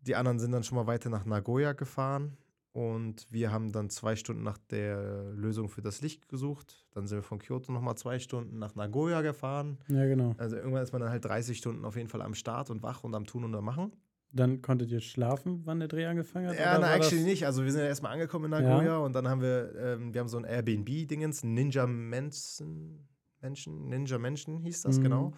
Die 0.00 0.16
anderen 0.16 0.38
sind 0.38 0.52
dann 0.52 0.64
schon 0.64 0.76
mal 0.76 0.86
weiter 0.86 1.08
nach 1.08 1.24
Nagoya 1.24 1.72
gefahren 1.72 2.36
und 2.78 3.26
wir 3.32 3.50
haben 3.50 3.72
dann 3.72 3.90
zwei 3.90 4.14
Stunden 4.14 4.44
nach 4.44 4.56
der 4.70 5.32
Lösung 5.32 5.68
für 5.68 5.82
das 5.82 6.00
Licht 6.00 6.28
gesucht. 6.28 6.86
Dann 6.92 7.08
sind 7.08 7.18
wir 7.18 7.22
von 7.24 7.40
Kyoto 7.40 7.72
nochmal 7.72 7.96
zwei 7.96 8.20
Stunden 8.20 8.60
nach 8.60 8.76
Nagoya 8.76 9.20
gefahren. 9.20 9.78
Ja, 9.88 10.06
genau. 10.06 10.36
Also 10.38 10.54
irgendwann 10.54 10.84
ist 10.84 10.92
man 10.92 11.00
dann 11.00 11.10
halt 11.10 11.24
30 11.24 11.58
Stunden 11.58 11.84
auf 11.84 11.96
jeden 11.96 12.08
Fall 12.08 12.22
am 12.22 12.34
Start 12.34 12.70
und 12.70 12.84
wach 12.84 13.02
und 13.02 13.16
am 13.16 13.26
Tun 13.26 13.42
und 13.42 13.52
am 13.56 13.64
Machen. 13.64 13.90
Dann 14.30 14.62
konntet 14.62 14.92
ihr 14.92 15.00
schlafen, 15.00 15.62
wann 15.64 15.80
der 15.80 15.88
Dreh 15.88 16.06
angefangen 16.06 16.50
hat? 16.50 16.56
Ja, 16.56 16.78
na, 16.78 16.94
actually 16.94 17.24
nicht. 17.24 17.44
Also 17.46 17.64
wir 17.64 17.72
sind 17.72 17.80
ja 17.80 17.88
erstmal 17.88 18.12
angekommen 18.12 18.44
in 18.44 18.52
Nagoya 18.52 18.84
ja. 18.84 18.98
und 18.98 19.12
dann 19.12 19.26
haben 19.26 19.40
wir, 19.40 19.74
ähm, 19.76 20.14
wir 20.14 20.20
haben 20.20 20.28
so 20.28 20.36
ein 20.36 20.44
Airbnb-Dingens, 20.44 21.42
Ninja 21.42 21.84
Manson, 21.84 23.08
Menschen, 23.42 23.88
Ninja 23.88 24.18
Menschen 24.18 24.60
hieß 24.60 24.82
das, 24.82 24.98
mhm. 24.98 25.02
genau. 25.02 25.32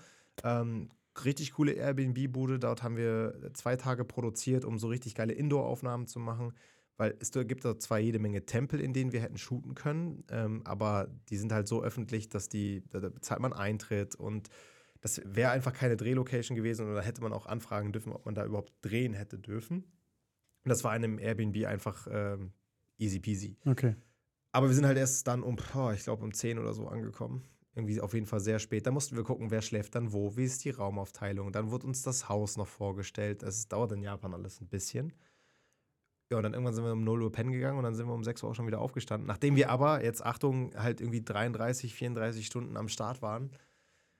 Ähm, 0.44 0.90
richtig 1.24 1.52
coole 1.52 1.72
Airbnb-Bude. 1.72 2.58
Dort 2.58 2.82
haben 2.82 2.98
wir 2.98 3.50
zwei 3.54 3.76
Tage 3.76 4.04
produziert, 4.04 4.66
um 4.66 4.78
so 4.78 4.88
richtig 4.88 5.14
geile 5.14 5.32
Indoor-Aufnahmen 5.32 6.06
zu 6.06 6.18
machen. 6.18 6.52
Weil 7.00 7.16
es 7.18 7.32
gibt 7.32 7.64
da 7.64 7.78
zwar 7.78 7.98
jede 7.98 8.18
Menge 8.18 8.44
Tempel, 8.44 8.78
in 8.78 8.92
denen 8.92 9.10
wir 9.10 9.22
hätten 9.22 9.38
shooten 9.38 9.74
können, 9.74 10.22
ähm, 10.28 10.60
aber 10.66 11.08
die 11.30 11.38
sind 11.38 11.50
halt 11.50 11.66
so 11.66 11.82
öffentlich, 11.82 12.28
dass 12.28 12.50
die, 12.50 12.82
da 12.90 12.98
bezahlt 13.00 13.40
man 13.40 13.54
Eintritt 13.54 14.16
und 14.16 14.50
das 15.00 15.22
wäre 15.24 15.50
einfach 15.50 15.72
keine 15.72 15.96
Drehlocation 15.96 16.56
gewesen 16.56 16.86
und 16.86 16.94
da 16.94 17.00
hätte 17.00 17.22
man 17.22 17.32
auch 17.32 17.46
anfragen 17.46 17.92
dürfen, 17.92 18.12
ob 18.12 18.26
man 18.26 18.34
da 18.34 18.44
überhaupt 18.44 18.74
drehen 18.82 19.14
hätte 19.14 19.38
dürfen. 19.38 19.78
Und 19.78 20.68
das 20.68 20.84
war 20.84 20.94
in 20.94 21.02
einem 21.02 21.18
Airbnb 21.18 21.64
einfach 21.64 22.06
ähm, 22.10 22.52
easy 22.98 23.18
peasy. 23.18 23.56
Okay. 23.64 23.96
Aber 24.52 24.68
wir 24.68 24.74
sind 24.74 24.84
halt 24.84 24.98
erst 24.98 25.26
dann 25.26 25.42
um, 25.42 25.56
oh, 25.74 25.90
ich 25.94 26.04
glaube, 26.04 26.22
um 26.22 26.34
10 26.34 26.58
oder 26.58 26.74
so 26.74 26.86
angekommen 26.86 27.48
irgendwie 27.74 28.00
auf 28.00 28.12
jeden 28.12 28.26
Fall 28.26 28.40
sehr 28.40 28.58
spät. 28.58 28.86
Da 28.86 28.90
mussten 28.90 29.16
wir 29.16 29.24
gucken, 29.24 29.50
wer 29.50 29.62
schläft 29.62 29.94
dann 29.94 30.12
wo, 30.12 30.36
wie 30.36 30.44
ist 30.44 30.64
die 30.64 30.70
Raumaufteilung. 30.70 31.52
Dann 31.52 31.70
wurde 31.70 31.86
uns 31.86 32.02
das 32.02 32.28
Haus 32.28 32.58
noch 32.58 32.66
vorgestellt. 32.66 33.42
Es 33.42 33.68
dauert 33.68 33.92
in 33.92 34.02
Japan 34.02 34.34
alles 34.34 34.60
ein 34.60 34.68
bisschen. 34.68 35.14
Ja, 36.30 36.36
und 36.36 36.44
dann 36.44 36.52
irgendwann 36.52 36.74
sind 36.74 36.84
wir 36.84 36.92
um 36.92 37.02
0 37.02 37.22
Uhr 37.24 37.32
pennen 37.32 37.50
gegangen 37.50 37.78
und 37.78 37.84
dann 37.84 37.94
sind 37.94 38.06
wir 38.06 38.14
um 38.14 38.22
6 38.22 38.42
Uhr 38.42 38.50
auch 38.50 38.54
schon 38.54 38.66
wieder 38.68 38.80
aufgestanden. 38.80 39.26
Nachdem 39.26 39.56
wir 39.56 39.68
aber, 39.68 40.04
jetzt 40.04 40.24
Achtung, 40.24 40.72
halt 40.76 41.00
irgendwie 41.00 41.22
33, 41.22 41.92
34 41.92 42.46
Stunden 42.46 42.76
am 42.76 42.88
Start 42.88 43.20
waren. 43.20 43.50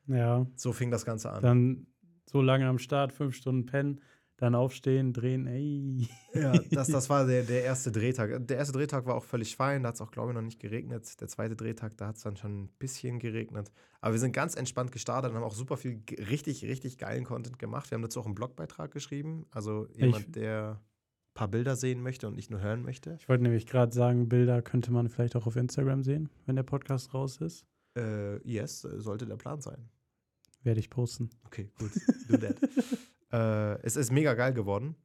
Ja. 0.09 0.45
So 0.57 0.73
fing 0.73 0.90
das 0.90 1.05
Ganze 1.05 1.31
an. 1.31 1.43
Dann 1.43 1.87
so 2.26 2.43
lange 2.43 2.67
am 2.67 2.79
Start, 2.79 3.12
fünf 3.12 3.37
Stunden 3.37 3.67
pennen. 3.67 4.00
Dann 4.38 4.55
aufstehen, 4.55 5.12
drehen, 5.12 5.47
ey. 5.47 6.09
Ja, 6.33 6.52
das, 6.71 6.88
das 6.88 7.11
war 7.11 7.26
der, 7.26 7.45
der 7.45 7.62
erste 7.62 7.93
Drehtag. 7.93 8.45
Der 8.49 8.57
erste 8.57 8.73
Drehtag 8.73 9.07
war 9.07 9.14
auch 9.14 9.25
völlig 9.25 9.55
fein, 9.55 9.83
da 9.83 9.90
hat 9.90 9.97
es 9.97 10.00
auch, 10.00 10.11
glaube 10.11 10.31
ich, 10.31 10.35
noch 10.35 10.43
nicht 10.43 10.59
geregnet. 10.59 11.21
Der 11.21 11.29
zweite 11.29 11.55
Drehtag, 11.55 11.97
da 11.99 12.09
hat 12.09 12.17
es 12.17 12.23
dann 12.23 12.37
schon 12.37 12.62
ein 12.62 12.69
bisschen 12.79 13.21
geregnet. 13.21 13.71
Aber 14.00 14.14
wir 14.14 14.19
sind 14.19 14.33
ganz 14.33 14.57
entspannt 14.57 14.90
gestartet 14.90 15.31
und 15.31 15.37
haben 15.37 15.45
auch 15.45 15.55
super 15.55 15.76
viel 15.76 16.02
richtig, 16.19 16.64
richtig 16.64 16.99
geilen 16.99 17.25
Content 17.25 17.59
gemacht. 17.59 17.90
Wir 17.90 17.97
haben 17.97 18.02
dazu 18.02 18.19
auch 18.19 18.26
einen 18.26 18.35
Blogbeitrag 18.35 18.90
geschrieben. 18.90 19.47
Also 19.50 19.87
jemand, 19.93 20.26
ich, 20.26 20.33
der 20.33 20.81
paar 21.40 21.49
Bilder 21.49 21.75
sehen 21.75 22.02
möchte 22.02 22.28
und 22.28 22.37
nicht 22.37 22.50
nur 22.50 22.61
hören 22.61 22.82
möchte. 22.82 23.16
Ich 23.18 23.26
wollte 23.26 23.44
nämlich 23.44 23.66
gerade 23.66 23.94
sagen, 23.94 24.28
Bilder 24.28 24.61
könnte 24.61 24.92
man 24.92 25.09
vielleicht 25.09 25.37
auch 25.37 25.47
auf 25.47 25.56
Instagram 25.56 26.02
sehen, 26.02 26.28
wenn 26.44 26.54
der 26.54 26.64
Podcast 26.64 27.14
raus 27.14 27.38
ist. 27.38 27.64
Äh, 27.97 28.47
yes, 28.47 28.82
sollte 28.82 29.25
der 29.25 29.38
Plan 29.38 29.62
sein. 29.62 29.88
Werde 30.64 30.80
ich 30.80 30.90
posten. 30.90 31.30
Okay, 31.47 31.70
gut. 31.78 31.92
Do 32.28 32.37
that. 32.37 32.56
Äh, 33.32 33.80
es 33.82 33.94
ist 33.94 34.11
mega 34.11 34.35
geil 34.35 34.52
geworden. 34.52 34.97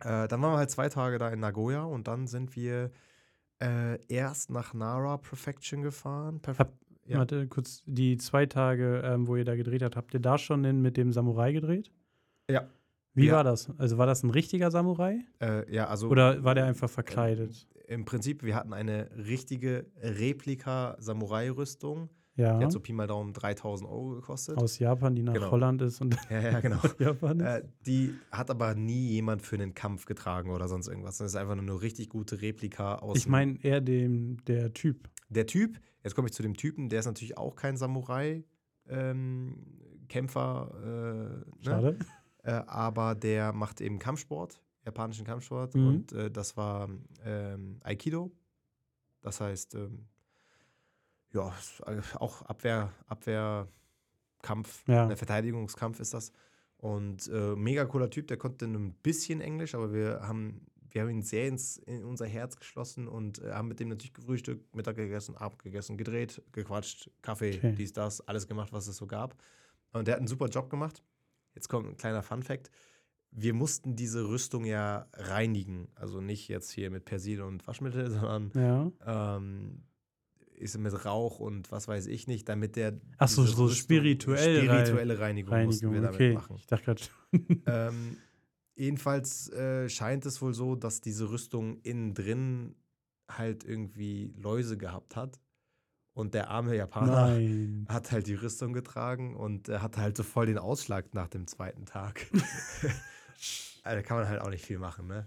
Äh, 0.00 0.28
dann 0.28 0.42
waren 0.42 0.52
wir 0.52 0.58
halt 0.58 0.70
zwei 0.70 0.90
Tage 0.90 1.16
da 1.16 1.30
in 1.30 1.40
Nagoya 1.40 1.84
und 1.84 2.06
dann 2.06 2.26
sind 2.26 2.54
wir 2.56 2.90
äh, 3.58 3.98
erst 4.08 4.50
nach 4.50 4.74
Nara 4.74 5.16
Perfection 5.16 5.80
gefahren. 5.80 6.40
Perf 6.40 6.58
Hab, 6.58 6.74
ja. 7.06 7.16
Warte, 7.16 7.48
kurz, 7.48 7.82
die 7.86 8.18
zwei 8.18 8.44
Tage, 8.44 9.00
ähm, 9.02 9.26
wo 9.26 9.34
ihr 9.36 9.46
da 9.46 9.56
gedreht 9.56 9.82
habt, 9.82 9.96
habt 9.96 10.12
ihr 10.12 10.20
da 10.20 10.36
schon 10.36 10.62
den 10.62 10.82
mit 10.82 10.98
dem 10.98 11.10
Samurai 11.10 11.52
gedreht? 11.52 11.90
Ja. 12.50 12.68
Wie 13.18 13.26
ja. 13.26 13.34
war 13.34 13.44
das? 13.44 13.70
Also 13.78 13.98
war 13.98 14.06
das 14.06 14.22
ein 14.22 14.30
richtiger 14.30 14.70
Samurai? 14.70 15.20
Äh, 15.40 15.74
ja, 15.74 15.88
also. 15.88 16.08
Oder 16.08 16.44
war 16.44 16.54
der 16.54 16.64
einfach 16.64 16.88
verkleidet? 16.88 17.68
Im 17.86 18.04
Prinzip, 18.04 18.42
wir 18.42 18.54
hatten 18.54 18.72
eine 18.72 19.10
richtige 19.16 19.86
Replika-Samurai-Rüstung 20.02 22.10
ja. 22.38 22.56
Die 22.56 22.64
hat 22.64 22.72
so 22.72 22.78
Pi 22.78 22.92
mal 22.92 23.08
Daumen 23.08 23.32
3000 23.32 23.90
Euro 23.90 24.10
gekostet. 24.10 24.56
Aus 24.56 24.78
Japan, 24.78 25.16
die 25.16 25.24
nach 25.24 25.34
genau. 25.34 25.50
Holland 25.50 25.82
ist 25.82 26.00
und 26.00 26.16
ja, 26.30 26.40
ja, 26.40 26.60
genau. 26.60 26.78
Japan 27.00 27.40
ist. 27.40 27.46
Äh, 27.46 27.64
die 27.84 28.14
hat 28.30 28.48
aber 28.48 28.76
nie 28.76 29.08
jemand 29.08 29.42
für 29.42 29.56
einen 29.56 29.74
Kampf 29.74 30.06
getragen 30.06 30.52
oder 30.52 30.68
sonst 30.68 30.86
irgendwas. 30.86 31.18
Das 31.18 31.32
ist 31.32 31.36
einfach 31.36 31.56
nur 31.56 31.64
eine 31.64 31.82
richtig 31.82 32.10
gute 32.10 32.40
Replika 32.40 32.94
aus. 32.96 33.18
Ich 33.18 33.26
meine 33.26 33.58
eher 33.64 33.80
dem, 33.80 34.36
der 34.44 34.72
Typ. 34.72 35.08
Der 35.28 35.46
Typ, 35.46 35.80
jetzt 36.04 36.14
komme 36.14 36.28
ich 36.28 36.32
zu 36.32 36.44
dem 36.44 36.56
Typen, 36.56 36.88
der 36.88 37.00
ist 37.00 37.06
natürlich 37.06 37.36
auch 37.36 37.56
kein 37.56 37.76
Samurai-Kämpfer. 37.76 40.70
Ähm, 40.84 41.44
äh, 41.60 41.64
Schade. 41.64 41.98
Ne? 42.48 42.64
Äh, 42.66 42.70
aber 42.70 43.14
der 43.14 43.52
macht 43.52 43.80
eben 43.80 43.98
Kampfsport, 43.98 44.60
japanischen 44.84 45.24
Kampfsport. 45.24 45.74
Mhm. 45.74 45.86
Und 45.86 46.12
äh, 46.12 46.30
das 46.30 46.56
war 46.56 46.88
ähm, 47.24 47.80
Aikido. 47.82 48.32
Das 49.20 49.40
heißt, 49.40 49.74
ähm, 49.74 50.06
ja, 51.32 51.52
auch 52.14 52.42
Abwehr, 52.42 52.92
Abwehrkampf, 53.06 54.86
ja. 54.86 55.08
ein 55.08 55.16
Verteidigungskampf 55.16 56.00
ist 56.00 56.14
das. 56.14 56.32
Und 56.78 57.28
äh, 57.28 57.56
mega 57.56 57.84
cooler 57.84 58.08
Typ, 58.08 58.28
der 58.28 58.36
konnte 58.36 58.64
ein 58.64 58.94
bisschen 59.02 59.40
Englisch, 59.40 59.74
aber 59.74 59.92
wir 59.92 60.20
haben, 60.22 60.64
wir 60.90 61.02
haben 61.02 61.10
ihn 61.10 61.22
sehr 61.22 61.48
ins, 61.48 61.76
in 61.76 62.04
unser 62.04 62.26
Herz 62.26 62.56
geschlossen 62.56 63.08
und 63.08 63.42
äh, 63.42 63.50
haben 63.52 63.66
mit 63.66 63.80
dem 63.80 63.88
natürlich 63.88 64.14
gefrühstückt, 64.14 64.74
Mittag 64.76 64.94
gegessen, 64.94 65.36
Abend 65.36 65.62
gegessen, 65.62 65.96
gedreht, 65.96 66.40
gequatscht, 66.52 67.10
Kaffee, 67.20 67.56
okay. 67.56 67.74
dies, 67.76 67.92
das, 67.92 68.20
alles 68.28 68.46
gemacht, 68.46 68.72
was 68.72 68.86
es 68.86 68.96
so 68.96 69.08
gab. 69.08 69.34
Und 69.92 70.06
der 70.06 70.14
hat 70.14 70.20
einen 70.20 70.28
super 70.28 70.46
Job 70.46 70.70
gemacht. 70.70 71.02
Jetzt 71.58 71.68
kommt 71.68 71.88
ein 71.88 71.96
kleiner 71.96 72.22
Fun-Fact. 72.22 72.70
wir 73.32 73.52
mussten 73.52 73.96
diese 73.96 74.28
Rüstung 74.28 74.64
ja 74.64 75.06
reinigen. 75.12 75.88
Also 75.96 76.20
nicht 76.20 76.46
jetzt 76.46 76.70
hier 76.70 76.88
mit 76.88 77.04
Persil 77.04 77.42
und 77.42 77.66
Waschmittel, 77.66 78.08
sondern 78.12 78.52
Ja. 78.54 79.36
ähm, 79.36 79.82
ist 80.54 80.78
mit 80.78 81.04
Rauch 81.04 81.40
und 81.40 81.70
was 81.72 81.88
weiß 81.88 82.06
ich 82.06 82.28
nicht, 82.28 82.48
damit 82.48 82.76
der. 82.76 83.00
Ach 83.16 83.26
so, 83.26 83.44
so 83.44 83.68
spirituell 83.68 84.62
spirituelle 84.62 85.18
Reinigung, 85.18 85.64
mussten 85.64 85.90
wir 85.92 86.00
Reinigung, 86.00 86.04
damit 86.04 86.14
okay. 86.14 86.32
machen. 86.34 86.56
Ich 86.58 86.66
dachte 86.68 86.84
gerade 86.84 87.02
ähm, 87.66 88.16
jedenfalls 88.76 89.50
äh, 89.50 89.88
scheint 89.88 90.24
es 90.24 90.40
wohl 90.40 90.54
so, 90.54 90.76
dass 90.76 91.00
diese 91.00 91.28
Rüstung 91.28 91.80
innen 91.82 92.14
drin 92.14 92.76
halt 93.28 93.64
irgendwie 93.64 94.32
Läuse 94.36 94.78
gehabt 94.78 95.16
hat. 95.16 95.40
Und 96.18 96.34
der 96.34 96.50
arme 96.50 96.74
Japaner 96.74 97.28
Nein. 97.28 97.86
hat 97.88 98.10
halt 98.10 98.26
die 98.26 98.34
Rüstung 98.34 98.72
getragen 98.72 99.36
und 99.36 99.68
er 99.68 99.82
hatte 99.82 100.00
halt 100.00 100.16
so 100.16 100.24
voll 100.24 100.46
den 100.46 100.58
Ausschlag 100.58 101.14
nach 101.14 101.28
dem 101.28 101.46
zweiten 101.46 101.86
Tag. 101.86 102.26
also 103.84 103.96
da 103.96 104.02
kann 104.02 104.16
man 104.16 104.28
halt 104.28 104.40
auch 104.40 104.50
nicht 104.50 104.64
viel 104.66 104.78
machen, 104.80 105.06
ne? 105.06 105.26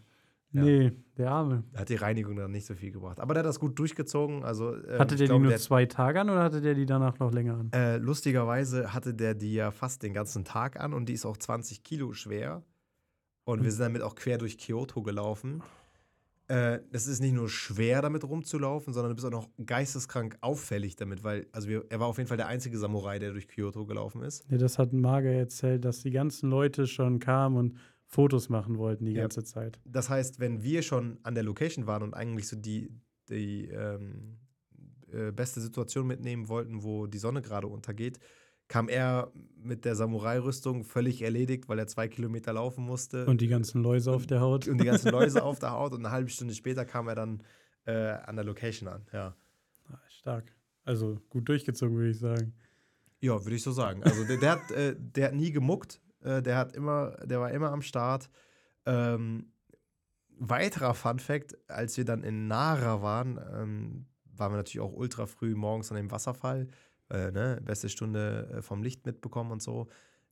Ja. 0.54 0.64
Nee, 0.64 0.92
der 1.18 1.32
Arme. 1.32 1.64
Hat 1.78 1.88
die 1.88 1.96
Reinigung 1.96 2.36
dann 2.36 2.52
nicht 2.52 2.66
so 2.66 2.76
viel 2.76 2.92
gebracht. 2.92 3.22
Aber 3.22 3.34
der 3.34 3.40
hat 3.44 3.48
das 3.48 3.58
gut 3.62 3.80
durchgezogen. 3.80 4.44
Also, 4.44 4.76
ähm, 4.76 5.00
Hatte 5.00 5.16
der 5.16 5.28
glaube, 5.28 5.40
die 5.40 5.44
nur 5.44 5.50
der- 5.52 5.60
zwei 5.62 5.86
Tage 5.86 6.20
an 6.20 6.30
oder 6.30 6.44
hatte 6.44 6.60
der 6.60 6.74
die 6.74 6.86
danach 6.86 7.20
noch 7.20 7.32
länger 7.32 7.54
an? 7.54 7.72
Äh, 7.72 7.96
lustigerweise 7.96 8.94
hatte 8.94 9.14
der 9.14 9.34
die 9.34 9.54
ja 9.54 9.72
fast 9.72 10.04
den 10.04 10.14
ganzen 10.14 10.44
Tag 10.44 10.78
an 10.78 10.94
und 10.94 11.06
die 11.08 11.14
ist 11.14 11.26
auch 11.26 11.38
20 11.38 11.84
Kilo 11.86 12.12
schwer. 12.12 12.64
Und 13.46 13.60
Hm. 13.60 13.64
wir 13.64 13.72
sind 13.72 13.82
damit 13.84 14.02
auch 14.02 14.16
quer 14.16 14.38
durch 14.38 14.58
Kyoto 14.58 15.02
gelaufen. 15.04 15.64
Äh, 16.52 16.82
es 16.92 17.08
ist 17.08 17.22
nicht 17.22 17.32
nur 17.32 17.48
schwer, 17.48 18.02
damit 18.02 18.26
rumzulaufen, 18.26 18.94
sondern 18.94 19.12
du 19.12 19.16
bist 19.16 19.26
auch 19.26 19.32
noch 19.32 19.48
geisteskrank 19.66 20.38
auffällig 20.42 20.98
damit, 20.98 21.24
weil, 21.24 21.48
also 21.54 21.70
wir, 21.70 21.86
er 21.88 22.02
war 22.02 22.08
auf 22.08 22.18
jeden 22.18 22.28
Fall 22.28 22.36
der 22.36 22.48
einzige 22.48 22.78
Samurai, 22.78 23.20
der 23.20 23.32
durch 23.32 23.48
Kyoto 23.48 23.86
gelaufen 23.86 24.22
ist. 24.22 24.44
Ja, 24.52 24.58
das 24.58 24.78
hat 24.78 24.92
Marga 24.92 25.30
erzählt, 25.30 25.86
dass 25.86 26.02
die 26.02 26.12
ganzen 26.12 26.50
Leute 26.50 26.88
schon 26.88 27.20
kamen 27.20 27.56
und 27.56 27.78
Fotos 28.06 28.50
machen 28.50 28.78
wollten 28.78 29.06
die 29.06 29.14
Ja. 29.14 29.22
ganze 29.22 29.46
Zeit. 29.46 29.80
Das 29.86 30.10
heißt, 30.10 30.42
wenn 30.42 30.62
wir 30.62 30.82
schon 30.82 31.20
an 31.24 31.36
der 31.36 31.44
Location 31.44 31.88
waren 31.88 32.04
und 32.04 32.14
eigentlich 32.14 32.50
so 32.50 32.58
die, 32.58 32.90
die 33.30 33.68
ähm, 33.70 34.38
äh, 35.14 35.32
beste 35.32 35.62
Situation 35.62 36.06
mitnehmen 36.06 36.50
wollten, 36.50 36.84
wo 36.84 37.08
die 37.08 37.18
Sonne 37.20 37.42
gerade 37.42 37.68
untergeht, 37.68 38.20
kam 38.72 38.88
er 38.88 39.34
mit 39.62 39.84
der 39.84 39.96
Samurai-Rüstung 39.96 40.86
völlig 40.86 41.22
erledigt, 41.22 41.68
weil 41.68 41.78
er 41.78 41.88
zwei 41.88 42.08
Kilometer 42.08 42.54
laufen 42.54 42.86
musste. 42.86 43.26
Und 43.26 43.42
die 43.42 43.50
ganzen 43.50 43.84
Läuse 43.84 44.14
auf 44.14 44.26
der 44.26 44.40
Haut. 44.40 44.70
und 44.70 44.78
die 44.80 44.86
ganzen 44.86 45.12
Läuse 45.12 45.44
auf 45.50 45.60
der 45.60 45.72
Haut 45.72 45.92
und 45.92 46.00
eine 46.06 46.12
halbe 46.12 46.30
Stunde 46.30 46.54
später 46.56 46.86
kam 46.86 47.10
er 47.10 47.16
dann 47.16 47.44
äh, 47.86 47.92
an 47.92 48.38
der 48.38 48.46
Location 48.46 48.88
an. 48.88 49.06
Ja, 49.12 49.36
Ah, 49.90 50.00
Stark. 50.08 50.56
Also 50.86 51.20
gut 51.30 51.50
durchgezogen, 51.50 51.98
würde 51.98 52.12
ich 52.12 52.20
sagen. 52.20 52.54
ja 53.20 53.44
würde 53.44 53.56
ich 53.58 53.62
so 53.62 53.74
sagen. 53.74 54.04
Also 54.04 54.24
der, 54.24 54.38
der, 54.38 54.52
hat, 54.52 54.72
äh, 54.72 54.96
der 54.98 55.28
hat 55.28 55.34
nie 55.36 55.52
gemuckt, 55.52 56.00
äh, 56.22 56.42
der 56.42 56.56
hat 56.56 56.74
immer, 56.74 57.18
der 57.26 57.42
war 57.42 57.52
immer 57.52 57.72
am 57.74 57.82
Start. 57.82 58.30
Ähm, 58.86 59.52
weiterer 60.40 60.94
Fun 60.94 61.20
Fact, 61.20 61.58
als 61.70 61.98
wir 61.98 62.06
dann 62.06 62.24
in 62.24 62.48
Nara 62.48 63.02
waren, 63.02 63.38
ähm, 63.54 64.06
waren 64.34 64.54
wir 64.54 64.58
natürlich 64.58 64.80
auch 64.80 64.94
ultra 64.94 65.26
früh 65.26 65.56
morgens 65.56 65.92
an 65.92 65.98
dem 65.98 66.10
Wasserfall, 66.10 66.68
äh, 67.12 67.32
ne, 67.32 67.60
beste 67.64 67.90
Stunde 67.90 68.50
äh, 68.58 68.62
vom 68.62 68.82
Licht 68.84 69.06
mitbekommen 69.06 69.52
und 69.52 69.62
so. 69.62 69.88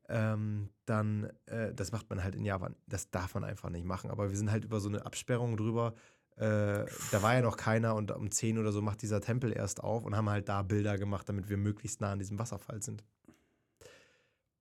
Ähm, 0.08 0.70
dann, 0.86 1.30
äh, 1.46 1.74
das 1.74 1.92
macht 1.92 2.10
man 2.10 2.24
halt 2.24 2.36
in 2.36 2.44
Japan, 2.44 2.76
das 2.88 3.12
darf 3.12 3.36
man 3.36 3.44
einfach 3.44 3.70
nicht 3.70 3.86
machen. 3.86 4.10
Aber 4.10 4.30
wir 4.30 4.38
sind 4.38 4.52
halt 4.52 4.66
über 4.66 4.80
so 4.80 4.90
eine 4.90 5.06
Absperrung 5.06 5.56
drüber. 5.56 5.94
Äh, 6.36 6.86
da 7.12 7.22
war 7.22 7.36
ja 7.36 7.42
noch 7.42 7.58
keiner 7.58 7.96
und 7.96 8.12
um 8.12 8.32
10 8.32 8.58
oder 8.58 8.72
so 8.72 8.82
macht 8.82 9.02
dieser 9.02 9.22
Tempel 9.22 9.52
erst 9.52 9.84
auf 9.84 10.06
und 10.06 10.16
haben 10.16 10.30
halt 10.30 10.50
da 10.50 10.64
Bilder 10.64 10.98
gemacht, 10.98 11.28
damit 11.30 11.50
wir 11.50 11.58
möglichst 11.58 12.02
nah 12.02 12.14
an 12.14 12.20
diesem 12.20 12.40
Wasserfall 12.40 12.82
sind. 12.82 13.04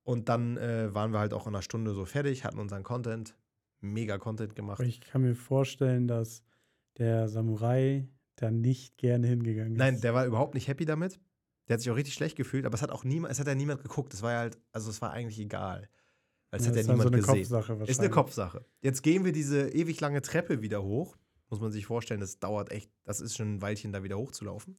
Und 0.02 0.28
dann 0.28 0.56
äh, 0.56 0.92
waren 0.94 1.12
wir 1.12 1.20
halt 1.20 1.32
auch 1.32 1.46
in 1.46 1.54
einer 1.54 1.62
Stunde 1.62 1.94
so 1.94 2.04
fertig, 2.04 2.44
hatten 2.44 2.58
unseren 2.58 2.82
Content, 2.82 3.36
mega 3.80 4.18
Content 4.18 4.56
gemacht. 4.56 4.80
Ich 4.80 5.00
kann 5.00 5.22
mir 5.22 5.34
vorstellen, 5.34 6.08
dass 6.08 6.42
der 6.98 7.28
Samurai 7.28 8.08
da 8.36 8.50
nicht 8.50 8.96
gerne 8.98 9.26
hingegangen 9.26 9.72
ist. 9.72 9.78
Nein, 9.78 10.00
der 10.00 10.14
war 10.14 10.26
überhaupt 10.26 10.54
nicht 10.54 10.68
happy 10.68 10.84
damit. 10.84 11.20
Der 11.68 11.74
hat 11.74 11.80
sich 11.80 11.90
auch 11.90 11.96
richtig 11.96 12.14
schlecht 12.14 12.36
gefühlt, 12.36 12.64
aber 12.66 12.74
es 12.74 12.82
hat 12.82 12.90
auch 12.90 13.04
niemand, 13.04 13.32
es 13.32 13.38
hat 13.40 13.46
ja 13.46 13.54
niemand 13.54 13.82
geguckt. 13.82 14.14
Es 14.14 14.22
war 14.22 14.32
ja 14.32 14.38
halt, 14.38 14.58
also 14.72 14.90
es 14.90 15.00
war 15.02 15.12
eigentlich 15.12 15.38
egal. 15.38 15.88
Es 16.50 16.64
Ja, 16.64 16.70
hat 16.70 16.76
ja 16.76 16.82
niemand 16.82 17.02
so 17.02 17.08
eine 17.08 17.16
gesehen. 17.18 17.34
Kopfsache. 17.34 17.84
Ist 17.84 18.00
eine 18.00 18.10
Kopfsache. 18.10 18.64
Jetzt 18.80 19.02
gehen 19.02 19.24
wir 19.24 19.32
diese 19.32 19.68
ewig 19.68 20.00
lange 20.00 20.22
Treppe 20.22 20.62
wieder 20.62 20.82
hoch. 20.82 21.16
Muss 21.50 21.60
man 21.60 21.72
sich 21.72 21.86
vorstellen, 21.86 22.20
das 22.20 22.38
dauert 22.38 22.70
echt, 22.72 22.90
das 23.04 23.20
ist 23.20 23.36
schon 23.36 23.56
ein 23.56 23.62
Weilchen, 23.62 23.92
da 23.92 24.02
wieder 24.02 24.18
hochzulaufen. 24.18 24.76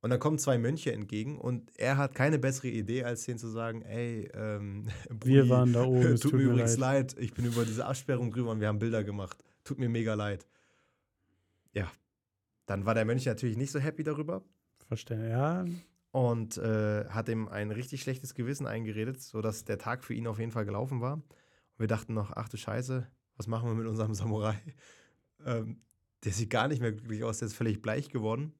Und 0.00 0.10
dann 0.10 0.18
kommen 0.18 0.38
zwei 0.38 0.58
Mönche 0.58 0.92
entgegen 0.92 1.38
und 1.38 1.70
er 1.78 1.96
hat 1.96 2.14
keine 2.16 2.40
bessere 2.40 2.66
Idee, 2.68 3.04
als 3.04 3.24
denen 3.24 3.38
zu 3.38 3.46
sagen, 3.48 3.82
ey, 3.82 4.28
ähm, 4.34 4.88
Wir 5.08 5.42
Brudi, 5.42 5.48
waren 5.50 5.72
da 5.72 5.84
oben, 5.84 6.16
tut, 6.18 6.32
mir 6.32 6.42
übrigens 6.42 6.76
leid. 6.76 7.14
ich 7.18 7.34
bin 7.34 7.44
über 7.44 7.64
diese 7.64 7.86
Absperrung 7.86 8.32
drüber 8.32 8.50
und 8.50 8.60
wir 8.60 8.66
haben 8.66 8.80
Bilder 8.80 9.04
gemacht. 9.04 9.44
Tut 9.62 9.78
mir 9.78 9.88
mega 9.88 10.14
leid. 10.14 10.44
Ja, 11.72 11.90
dann 12.66 12.84
war 12.84 12.94
der 12.94 13.04
Mönch 13.04 13.26
natürlich 13.26 13.56
nicht 13.56 13.70
so 13.70 13.78
happy 13.78 14.02
darüber 14.02 14.42
Verstehen. 14.88 15.28
Ja, 15.30 15.64
und 16.12 16.58
äh, 16.58 17.06
hat 17.08 17.28
ihm 17.28 17.48
ein 17.48 17.70
richtig 17.70 18.02
schlechtes 18.02 18.34
Gewissen 18.34 18.66
eingeredet, 18.66 19.20
sodass 19.20 19.64
der 19.64 19.78
Tag 19.78 20.04
für 20.04 20.14
ihn 20.14 20.26
auf 20.26 20.38
jeden 20.38 20.52
Fall 20.52 20.64
gelaufen 20.64 21.00
war. 21.00 21.14
Und 21.14 21.24
wir 21.78 21.86
dachten 21.88 22.14
noch, 22.14 22.30
ach 22.32 22.48
du 22.48 22.56
Scheiße, 22.56 23.06
was 23.36 23.46
machen 23.46 23.68
wir 23.68 23.74
mit 23.74 23.86
unserem 23.86 24.14
Samurai? 24.14 24.54
Ähm, 25.44 25.80
der 26.24 26.32
sieht 26.32 26.50
gar 26.50 26.68
nicht 26.68 26.80
mehr 26.80 26.92
glücklich 26.92 27.24
aus, 27.24 27.38
der 27.38 27.46
ist 27.46 27.54
völlig 27.54 27.82
bleich 27.82 28.10
geworden. 28.10 28.54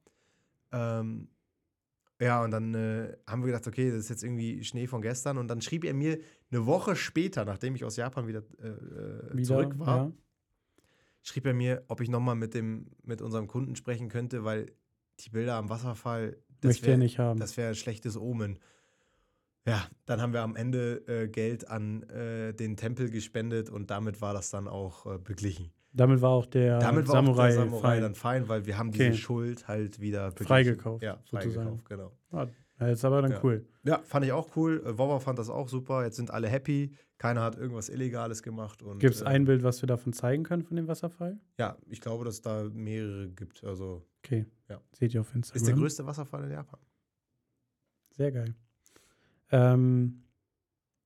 Ähm, 0.73 1.29
ja, 2.21 2.43
und 2.43 2.53
dann 2.53 2.75
äh, 2.75 3.17
haben 3.27 3.43
wir 3.43 3.47
gedacht, 3.49 3.67
okay, 3.67 3.91
das 3.91 4.01
ist 4.01 4.09
jetzt 4.09 4.23
irgendwie 4.25 4.65
Schnee 4.65 4.87
von 4.87 5.03
gestern. 5.03 5.39
Und 5.39 5.49
dann 5.49 5.61
schrieb 5.61 5.85
er 5.85 5.93
mir 5.95 6.19
eine 6.51 6.67
Woche 6.67 6.97
später, 6.97 7.45
nachdem 7.45 7.75
ich 7.75 7.85
aus 7.85 7.97
Japan 7.97 8.27
wieder, 8.27 8.43
äh, 8.61 8.69
äh, 8.69 9.37
wieder. 9.37 9.45
zurück 9.45 9.79
war, 9.79 10.07
Ja. 10.07 10.13
schrieb 11.23 11.47
er 11.47 11.55
mir, 11.55 11.85
ob 11.89 12.01
ich 12.01 12.09
nochmal 12.09 12.37
mit, 12.37 12.55
dem, 12.55 12.87
mit 13.03 13.21
unserem 13.23 13.47
Kunden 13.47 13.77
sprechen 13.77 14.09
könnte, 14.09 14.45
weil 14.45 14.73
die 15.21 15.31
Bilder 15.31 15.57
am 15.57 15.69
Wasserfall, 15.69 16.37
Möchte 16.69 16.87
wär- 16.87 16.95
er 16.95 16.99
nicht 16.99 17.19
haben. 17.19 17.39
das 17.41 17.57
wäre 17.57 17.69
ein 17.71 17.75
schlechtes 17.75 18.17
Omen. 18.17 18.59
Ja, 19.67 19.87
dann 20.07 20.21
haben 20.21 20.33
wir 20.33 20.43
am 20.43 20.57
Ende 20.57 21.03
äh, 21.07 21.29
Geld 21.29 21.69
an 21.69 22.03
äh, 22.05 22.53
den 22.53 22.77
Tempel 22.77 23.11
gespendet 23.11 23.71
und 23.71 23.91
damit 23.91 24.21
war 24.21 24.35
das 24.35 24.51
dann 24.51 24.67
auch 24.67 25.07
äh, 25.07 25.19
beglichen. 25.19 25.71
Damit 25.93 26.21
war 26.21 26.31
auch 26.31 26.47
der 26.47 26.79
damit 26.79 27.07
war 27.07 27.13
Samurai, 27.17 27.49
der 27.49 27.57
Samurai 27.59 27.81
fein. 27.83 28.01
dann 28.03 28.15
fein, 28.15 28.49
weil 28.49 28.67
wir 28.67 28.79
haben 28.79 28.89
Okay. 28.89 29.11
diese 29.11 29.19
Schuld 29.19 29.69
halt 29.69 30.01
wieder 30.01 30.31
beglichen. 30.31 30.47
Freigekauft, 30.49 31.03
Ja, 31.05 31.19
sozusagen. 31.25 31.53
freigekauft, 31.53 31.85
genau. 31.89 32.13
Ah, 32.33 32.47
ja, 32.83 32.89
jetzt 32.89 33.05
aber 33.05 33.23
dann 33.23 33.33
Ja. 33.33 33.41
cool. 33.43 33.67
Ja, 33.85 33.99
fand 34.05 34.25
ich 34.25 34.33
auch 34.33 34.57
cool. 34.57 34.83
Äh, 34.85 34.99
Vova 34.99 35.19
fand 35.21 35.39
das 35.39 35.49
auch 35.51 35.69
super. 35.69 36.05
Jetzt 36.05 36.17
sind 36.17 36.31
alle 36.31 36.49
happy. 36.49 36.95
Keiner 37.19 37.43
hat 37.43 37.57
irgendwas 37.57 37.89
Illegales 37.89 38.43
gemacht. 38.43 38.83
und, 38.83 38.99
Gibt 38.99 39.15
es 39.15 39.23
äh, 39.23 39.27
ein 39.27 39.45
Bild, 39.45 39.63
was 39.63 39.83
wir 39.83 39.87
davon 39.87 40.13
zeigen 40.13 40.43
können, 40.43 40.63
von 40.63 40.77
dem 40.77 40.89
Wasserfall? 40.89 41.39
Ja, 41.59 41.77
ich 41.89 42.01
glaube, 42.01 42.25
dass 42.25 42.35
es 42.35 42.43
da 42.43 42.65
mehrere 42.73 43.29
gibt. 43.29 43.63
Also 43.65 44.07
Okay. 44.25 44.47
Ja. 44.69 44.81
Seht 44.93 45.15
ihr 45.15 45.21
auf 45.21 45.35
Instagram. 45.35 45.57
ist 45.61 45.67
der 45.67 45.75
größte 45.75 46.07
Wasserfall 46.07 46.45
in 46.45 46.53
Japan. 46.53 46.81
Sehr 48.11 48.31
geil. 48.31 48.55
Ähm, 49.51 50.23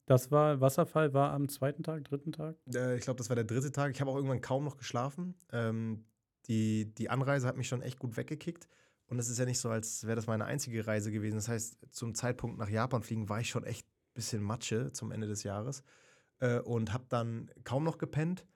das 0.07 0.31
war, 0.31 0.61
Wasserfall 0.61 1.13
war 1.15 1.33
am 1.33 1.49
zweiten 1.49 1.83
Tag, 1.83 2.05
dritten 2.05 2.33
Tag? 2.33 2.57
Äh, 2.75 2.97
ich 2.97 3.03
glaube, 3.03 3.19
das 3.19 3.29
war 3.29 3.35
der 3.37 3.45
dritte 3.45 3.73
Tag. 3.73 3.91
Ich 3.93 4.01
habe 4.01 4.11
auch 4.11 4.17
irgendwann 4.17 4.41
kaum 4.41 4.65
noch 4.65 4.77
geschlafen. 4.77 5.35
Ähm, 5.51 6.05
die, 6.47 6.95
die 6.95 7.11
Anreise 7.11 7.47
hat 7.47 7.57
mich 7.57 7.69
schon 7.69 7.83
echt 7.83 7.99
gut 7.99 8.17
weggekickt. 8.17 8.69
Und 9.09 9.19
es 9.19 9.29
ist 9.29 9.39
ja 9.39 9.45
nicht 9.45 9.61
so, 9.61 9.69
als 9.71 10.05
wäre 10.05 10.17
das 10.17 10.27
meine 10.27 10.45
einzige 10.45 10.87
Reise 10.87 11.13
gewesen. 11.13 11.37
Das 11.37 11.49
heißt, 11.49 11.79
zum 11.91 12.15
Zeitpunkt 12.15 12.59
nach 12.59 12.69
Japan 12.69 13.03
fliegen 13.03 13.29
war 13.29 13.41
ich 13.41 13.49
schon 13.49 13.65
echt 13.65 13.87
ein 13.87 14.15
bisschen 14.15 14.43
Matsche 14.43 14.93
zum 14.93 15.13
Ende 15.13 15.27
des 15.27 15.43
Jahres. 15.45 15.83
Äh, 16.41 16.59
und 16.61 16.93
habe 16.93 17.07
dann 17.09 17.51
kaum 17.65 17.85
noch 17.85 17.99
gepennt. 17.99 18.47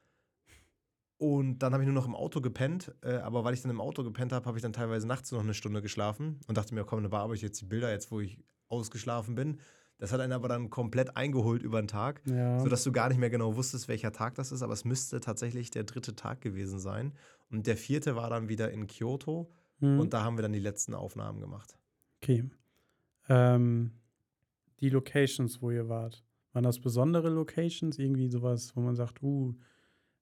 Und 1.19 1.59
dann 1.59 1.73
habe 1.73 1.83
ich 1.83 1.87
nur 1.87 1.95
noch 1.95 2.07
im 2.07 2.15
Auto 2.17 2.41
gepennt. 2.41 2.95
Äh, 3.03 3.17
aber 3.19 3.45
weil 3.45 3.55
ich 3.55 3.63
dann 3.63 3.71
im 3.71 3.81
Auto 3.81 4.03
gepennt 4.03 4.33
habe, 4.33 4.47
habe 4.47 4.59
ich 4.59 4.63
dann 4.63 4.73
teilweise 4.73 5.07
nachts 5.07 5.31
noch 5.33 5.41
eine 5.41 5.55
Stunde 5.55 5.83
geschlafen. 5.83 6.41
Und 6.47 6.57
dachte 6.57 6.75
mir, 6.75 6.85
komm, 6.85 7.03
dann 7.03 7.11
bearbeite 7.11 7.37
ich 7.37 7.43
jetzt 7.43 7.61
die 7.61 7.67
Bilder, 7.67 7.91
jetzt 7.91 8.11
wo 8.11 8.21
ich 8.21 8.39
ausgeschlafen 8.69 9.35
bin. 9.35 9.61
Das 9.99 10.13
hat 10.13 10.21
einen 10.21 10.33
aber 10.33 10.49
dann 10.49 10.71
komplett 10.71 11.15
eingeholt 11.17 11.63
über 11.63 11.81
den 11.83 11.89
Tag 11.89 12.23
Ja. 12.25 12.59
sodass 12.61 12.83
du 12.85 12.91
gar 12.91 13.09
nicht 13.11 13.19
mehr 13.19 13.29
genau 13.29 13.55
wusstest, 13.55 13.87
welcher 13.87 14.13
Tag 14.13 14.35
das 14.35 14.51
ist, 14.51 14.63
aber 14.63 14.73
es 14.73 14.87
müsste 14.87 15.21
tatsächlich 15.21 15.71
der 15.71 15.85
dritte 15.85 16.17
Tag 16.17 16.41
gewesen 16.41 16.79
sein. 16.79 17.13
Und 17.51 17.67
der 17.67 17.77
vierte 17.77 18.17
war 18.17 18.31
dann 18.31 18.49
wieder 18.49 18.71
in 18.71 18.87
Kyoto 18.87 19.53
Hm, 19.81 20.01
und 20.01 20.13
da 20.13 20.23
haben 20.23 20.37
wir 20.39 20.43
dann 20.43 20.53
die 20.53 20.59
letzten 20.61 20.95
Aufnahmen 20.95 21.41
gemacht. 21.41 21.77
okay. 22.23 22.45
Ähm, 23.29 23.93
die 24.81 24.89
Locations, 24.89 25.61
wo 25.63 25.71
ihr 25.71 25.89
wart, 25.89 26.25
waren 26.53 26.65
das 26.65 26.81
besondere 26.81 27.29
Locations? 27.29 27.99
Irgendwie 27.99 28.29
sowas, 28.29 28.75
wo 28.75 28.81
man 28.81 28.97
sagt, 28.97 29.23
uh, 29.23 29.55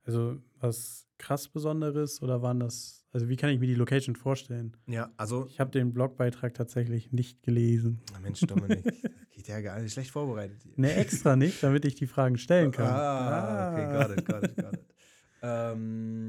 also 0.04 0.38
was 0.60 1.06
krass 1.18 1.48
Besonderes 1.48 2.22
oder 2.22 2.42
waren 2.42 2.60
das, 2.60 3.04
also 3.12 3.28
wie 3.28 3.36
kann 3.36 3.50
ich 3.50 3.60
mir 3.60 3.66
die 3.66 3.74
Location 3.74 4.14
vorstellen? 4.16 4.76
Ja, 4.86 5.10
also, 5.16 5.46
Ich 5.48 5.60
habe 5.60 5.70
den 5.70 5.92
Blogbeitrag 5.92 6.54
tatsächlich 6.54 7.12
nicht 7.12 7.42
gelesen. 7.42 8.00
Mensch, 8.22 8.40
Dominik, 8.40 8.84
geht 9.30 9.48
ja 9.48 9.60
gar 9.60 9.80
nicht 9.80 9.92
schlecht 9.92 10.10
vorbereitet 10.10 10.62
hier. 10.62 10.72
Ne, 10.76 10.94
extra 10.94 11.36
nicht, 11.36 11.62
damit 11.62 11.84
ich 11.84 11.94
die 11.94 12.06
Fragen 12.06 12.36
stellen 12.36 12.72
kann. 12.72 12.86
Ah, 12.86 13.72
okay, 13.72 13.92
got 13.92 14.18
it, 14.18 14.26
got 14.26 14.44
it, 14.44 14.56
got 14.56 14.72
it. 14.74 14.84
ähm, 15.42 16.27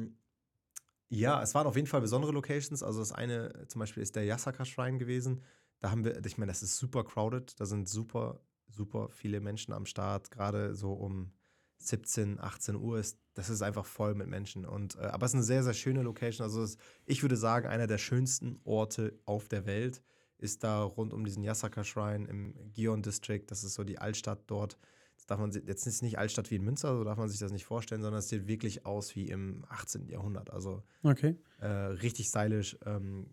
ja, 1.09 1.41
es 1.41 1.55
waren 1.55 1.67
auf 1.67 1.75
jeden 1.75 1.87
Fall 1.87 2.01
besondere 2.01 2.31
Locations. 2.31 2.83
Also 2.83 2.99
das 2.99 3.11
eine 3.11 3.53
äh, 3.53 3.67
zum 3.67 3.79
Beispiel 3.79 4.03
ist 4.03 4.15
der 4.15 4.23
Yasaka 4.25 4.63
Shrine 4.65 4.97
gewesen. 4.97 5.41
Da 5.79 5.91
haben 5.91 6.03
wir, 6.03 6.23
ich 6.25 6.37
meine, 6.37 6.51
das 6.51 6.61
ist 6.61 6.77
super 6.77 7.03
crowded. 7.03 7.59
Da 7.59 7.65
sind 7.65 7.89
super, 7.89 8.41
super 8.67 9.09
viele 9.09 9.39
Menschen 9.39 9.73
am 9.73 9.85
Start, 9.85 10.29
gerade 10.29 10.75
so 10.75 10.93
um 10.93 11.33
17, 11.79 12.39
18 12.39 12.75
Uhr 12.75 12.99
ist, 12.99 13.17
das 13.33 13.49
ist 13.49 13.61
einfach 13.61 13.85
voll 13.85 14.13
mit 14.13 14.27
Menschen. 14.27 14.65
Und, 14.65 14.97
äh, 14.97 15.05
aber 15.05 15.25
es 15.25 15.31
ist 15.31 15.35
eine 15.35 15.43
sehr, 15.43 15.63
sehr 15.63 15.73
schöne 15.73 16.01
Location. 16.03 16.43
Also 16.43 16.61
es, 16.61 16.77
ich 17.05 17.21
würde 17.23 17.37
sagen, 17.37 17.67
einer 17.67 17.87
der 17.87 17.97
schönsten 17.97 18.59
Orte 18.63 19.17
auf 19.25 19.47
der 19.47 19.65
Welt 19.65 20.03
ist 20.37 20.63
da 20.63 20.83
rund 20.83 21.13
um 21.13 21.25
diesen 21.25 21.43
Yasaka 21.43 21.83
Shrine 21.83 22.27
im 22.27 22.53
Gion 22.73 23.01
District. 23.01 23.43
Das 23.47 23.63
ist 23.63 23.73
so 23.73 23.83
die 23.83 23.99
Altstadt 23.99 24.43
dort. 24.47 24.77
Das 25.19 25.25
darf 25.25 25.39
man 25.39 25.51
jetzt 25.51 25.85
ist 25.85 26.01
nicht 26.01 26.17
Altstadt 26.17 26.49
wie 26.49 26.55
in 26.55 26.63
Münster, 26.63 26.95
so 26.97 27.03
darf 27.03 27.17
man 27.17 27.27
sich 27.27 27.39
das 27.39 27.51
nicht 27.51 27.65
vorstellen, 27.65 28.01
sondern 28.01 28.19
es 28.19 28.29
sieht 28.29 28.47
wirklich 28.47 28.85
aus 28.85 29.15
wie 29.17 29.27
im 29.27 29.65
18. 29.67 30.07
Jahrhundert. 30.07 30.49
Also 30.49 30.81
Okay. 31.03 31.35
äh, 31.59 31.67
richtig 31.67 32.27
stylisch. 32.27 32.77
Ähm, 32.85 33.27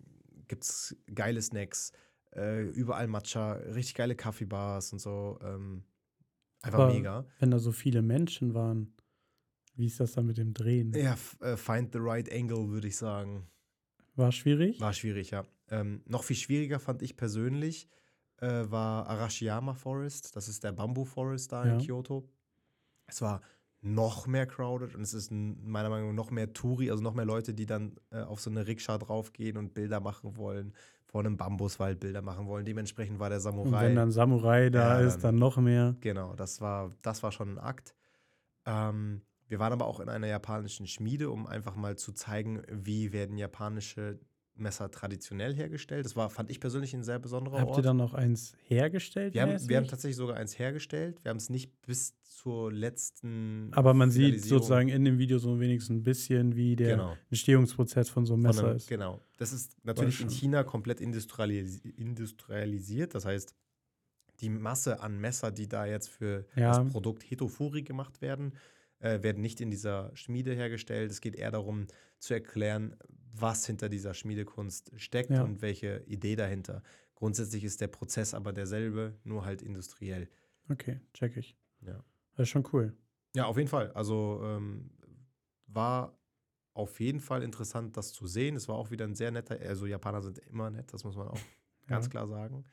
Gibt 0.49 0.65
es 0.65 0.97
geile 1.15 1.41
Snacks, 1.41 1.93
äh, 2.35 2.63
überall 2.65 3.07
Matcha, 3.07 3.53
richtig 3.53 3.95
geile 3.95 4.17
Kaffeebars 4.17 4.93
und 4.93 4.99
so. 4.99 5.39
Ähm, 5.43 5.85
einfach 6.61 6.81
Aber- 6.81 6.93
mega. 6.93 7.25
Wenn 7.39 7.53
da 7.53 7.61
so 7.61 7.71
viele 7.71 8.03
Menschen 8.03 8.53
waren, 8.55 8.93
wie 9.77 9.87
ist 9.87 10.01
das 10.01 10.13
dann 10.13 10.27
mit 10.27 10.39
dem 10.39 10.55
Drehen? 10.55 10.93
Ja, 10.93 11.17
äh, 11.41 11.57
find 11.57 11.93
the 11.93 11.99
right 12.01 12.31
angle, 12.33 12.69
würde 12.69 12.89
ich 12.89 12.97
sagen. 12.97 13.47
War 14.17 14.33
schwierig? 14.33 14.81
War 14.81 14.93
schwierig, 14.93 15.31
ja. 15.31 15.45
Ähm, 15.69 16.03
noch 16.05 16.25
viel 16.25 16.37
schwieriger 16.37 16.81
fand 16.81 17.03
ich 17.03 17.17
persönlich 17.17 17.89
äh, 18.41 18.65
war 18.71 19.07
Arashiyama 19.09 19.75
Forest. 19.75 20.37
Das 20.37 20.49
ist 20.49 20.63
der 20.65 20.73
Bamboo 20.73 21.05
Forest 21.05 21.53
da 21.53 21.65
in 21.65 21.79
Ja. 21.81 21.85
Kyoto. 21.87 22.29
Es 23.07 23.21
war 23.23 23.41
noch 23.83 24.27
mehr 24.27 24.47
crowded 24.47 24.95
und 24.95 25.03
es 25.03 25.15
ist 25.15 25.31
meiner 25.31 25.89
Meinung 25.91 26.09
nach 26.09 26.25
noch 26.25 26.31
mehr 26.31 26.53
Touri, 26.53 26.91
also 26.91 27.03
noch 27.03 27.15
mehr 27.15 27.25
Leute, 27.25 27.55
die 27.55 27.67
dann 27.67 27.95
äh, 28.11 28.23
auf 28.23 28.41
so 28.41 28.51
eine 28.51 28.67
Rikscha 28.67 28.99
draufgehen 28.99 29.57
und 29.57 29.75
Bilder 29.75 30.01
machen 30.01 30.37
wollen, 30.37 30.73
vor 31.05 31.21
einem 31.21 31.37
Bambuswald 31.37 32.01
Bilder 32.01 32.21
machen 32.21 32.47
wollen. 32.47 32.65
Dementsprechend 32.65 33.21
war 33.21 33.29
der 33.29 33.39
Und 33.39 33.43
Samurai. 33.43 33.85
wenn 33.87 33.95
dann 33.95 34.11
Samurai 34.11 34.71
da 34.71 35.01
Ja, 35.01 35.07
ist, 35.07 35.17
dann- 35.17 35.23
dann 35.23 35.37
noch 35.37 35.57
mehr. 35.59 35.95
Genau, 36.01 36.35
das 36.35 36.61
war, 36.61 36.91
das 37.03 37.23
war 37.23 37.31
schon 37.31 37.51
ein 37.55 37.59
Akt. 37.59 37.95
Ähm, 38.65 39.23
wir 39.47 39.61
waren 39.61 39.73
aber 39.73 39.87
auch 39.87 40.01
in 40.01 40.09
einer 40.09 40.27
japanischen 40.27 40.89
Schmiede, 40.89 41.31
um 41.31 41.47
einfach 41.47 41.77
mal 41.77 41.97
zu 41.97 42.13
zeigen, 42.13 42.63
wie 42.69 43.13
werden 43.13 43.39
japanische 43.39 44.19
Messer 44.59 44.91
traditionell 44.91 45.55
hergestellt. 45.55 46.05
Das 46.05 46.17
war, 46.17 46.31
fand 46.31 46.51
ich 46.51 46.61
persönlich 46.61 46.95
ein 46.95 47.03
sehr 47.05 47.19
besonderer 47.19 47.59
Habt 47.61 47.71
Ort. 47.71 47.79
ihr 47.79 47.83
dann 47.83 47.97
noch 47.97 48.15
eins 48.15 48.55
hergestellt? 48.65 49.35
wir, 49.35 49.43
haben, 49.43 49.69
wir 49.69 49.77
haben 49.77 49.87
tatsächlich 49.87 50.17
sogar 50.17 50.37
eins 50.37 50.59
hergestellt. 50.59 51.23
Wir 51.23 51.31
haben 51.31 51.37
es 51.37 51.51
nicht 51.51 51.71
bis 51.83 52.15
zur 52.23 52.73
letzten. 52.73 53.71
Aber 53.73 53.93
man 53.95 54.11
sieht 54.11 54.43
sozusagen 54.45 54.89
in 54.89 55.05
dem 55.05 55.19
Video 55.19 55.39
so 55.39 55.59
wenigstens 55.61 55.97
ein 55.99 56.03
bisschen, 56.03 56.57
wie 56.57 56.77
der 56.77 56.91
Genau. 56.97 57.17
Entstehungsprozess 57.31 58.09
von 58.09 58.25
so 58.27 58.35
einem 58.35 58.45
Messer 58.45 58.67
einem, 58.69 58.77
ist. 58.77 58.89
Genau. 58.89 59.21
Das 59.39 59.53
ist 59.53 59.77
natürlich 59.85 60.21
in. 60.21 60.31
China 60.31 60.65
komplett 60.65 61.01
industrialis 61.01 61.79
industrialisiert. 61.85 63.15
Das 63.15 63.25
heißt, 63.25 63.55
die 64.41 64.49
Masse 64.51 65.01
an 65.01 65.19
Messer, 65.21 65.51
die 65.51 65.69
da 65.69 65.87
jetzt 65.87 66.09
für 66.09 66.45
Ja. 66.57 66.79
das 66.83 66.93
Produkt 66.93 67.23
Hitofuri 67.23 67.83
gemacht 67.83 68.21
werden, 68.21 68.53
äh, 68.99 69.23
werden 69.23 69.43
nicht 69.43 69.61
in 69.61 69.71
dieser 69.71 70.11
Schmiede 70.15 70.55
hergestellt. 70.55 71.11
Es 71.11 71.21
geht 71.21 71.37
eher 71.37 71.51
darum 71.51 71.87
zu 72.19 72.35
erklären, 72.35 72.97
was 73.41 73.67
hinter 73.67 73.89
dieser 73.89 74.15
Schmiedekunst 74.15 74.93
steckt 74.97 75.31
Ja. 75.31 75.43
und 75.43 75.63
welche 75.63 76.03
Idee 76.07 76.37
dahinter. 76.37 76.83
Grundsätzlich 77.15 77.65
ist 77.65 77.81
der 77.81 77.89
Prozess 77.89 78.35
aber 78.35 78.53
derselbe, 78.53 79.15
nur 79.25 79.45
halt 79.45 79.63
industriell. 79.63 80.29
Okay, 80.69 81.01
check 81.15 81.37
ich. 81.37 81.57
Ja. 81.81 82.03
Das 82.35 82.45
ist 82.45 82.49
schon 82.51 82.67
cool. 82.73 82.95
Ja, 83.35 83.47
auf 83.47 83.57
jeden 83.57 83.69
Fall. 83.69 83.91
Also 83.93 84.41
ähm, 84.45 84.91
war 85.67 86.19
auf 86.75 87.01
jeden 87.01 87.21
Fall 87.21 87.43
interessant, 87.43 87.97
das 87.97 88.13
zu 88.13 88.27
sehen. 88.27 88.57
Es 88.57 88.69
war 88.69 88.77
auch 88.77 88.91
wieder 88.91 89.05
ein 89.07 89.15
sehr 89.15 89.31
netter, 89.31 89.59
also 89.61 89.87
Japaner 89.87 90.21
sind 90.21 90.39
immer 90.39 90.71
nett, 90.71 90.93
das 90.93 91.05
muss 91.05 91.17
man 91.17 91.29
auch 91.29 91.39
ganz 91.87 92.07
Ja. 92.07 92.11
klar 92.11 92.27
sagen. 92.27 92.65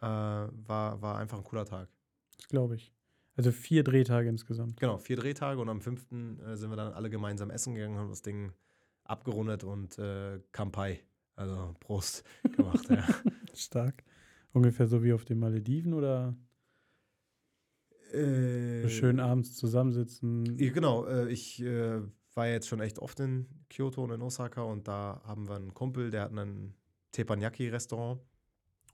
Äh, 0.00 0.06
war, 0.06 1.00
war 1.02 1.18
einfach 1.18 1.38
ein 1.38 1.44
cooler 1.44 1.64
Tag. 1.66 1.88
Das 2.36 2.48
glaube 2.48 2.76
ich. 2.76 2.92
Also 3.36 3.50
vier 3.52 3.82
Drehtage 3.84 4.28
insgesamt. 4.28 4.78
Genau, 4.80 4.96
vier 4.96 5.16
Drehtage 5.16 5.60
und 5.60 5.68
am 5.68 5.80
fünften 5.80 6.38
äh, 6.40 6.56
sind 6.56 6.70
wir 6.70 6.76
dann 6.76 6.92
alle 6.92 7.10
gemeinsam 7.10 7.50
essen 7.50 7.74
gegangen, 7.74 7.98
haben 7.98 8.08
das 8.08 8.22
Ding 8.22 8.52
abgerundet 9.04 9.64
und 9.64 9.98
äh, 9.98 10.40
Kampai, 10.52 11.00
also 11.36 11.74
Prost 11.80 12.24
gemacht. 12.56 12.88
ja. 12.90 13.06
Stark. 13.54 14.02
Ungefähr 14.52 14.86
so 14.86 15.02
wie 15.02 15.12
auf 15.12 15.24
den 15.24 15.38
Malediven 15.38 15.94
oder 15.94 16.34
äh, 18.12 18.88
schön 18.88 19.20
abends 19.20 19.54
zusammensitzen. 19.56 20.56
Genau, 20.56 21.04
äh, 21.06 21.28
ich 21.30 21.60
äh, 21.62 22.00
war 22.34 22.46
jetzt 22.48 22.68
schon 22.68 22.80
echt 22.80 22.98
oft 22.98 23.18
in 23.20 23.46
Kyoto 23.70 24.04
und 24.04 24.10
in 24.12 24.22
Osaka 24.22 24.62
und 24.62 24.86
da 24.88 25.20
haben 25.24 25.48
wir 25.48 25.56
einen 25.56 25.74
Kumpel, 25.74 26.10
der 26.10 26.22
hat 26.22 26.32
ein 26.32 26.74
Teppanyaki-Restaurant 27.12 28.20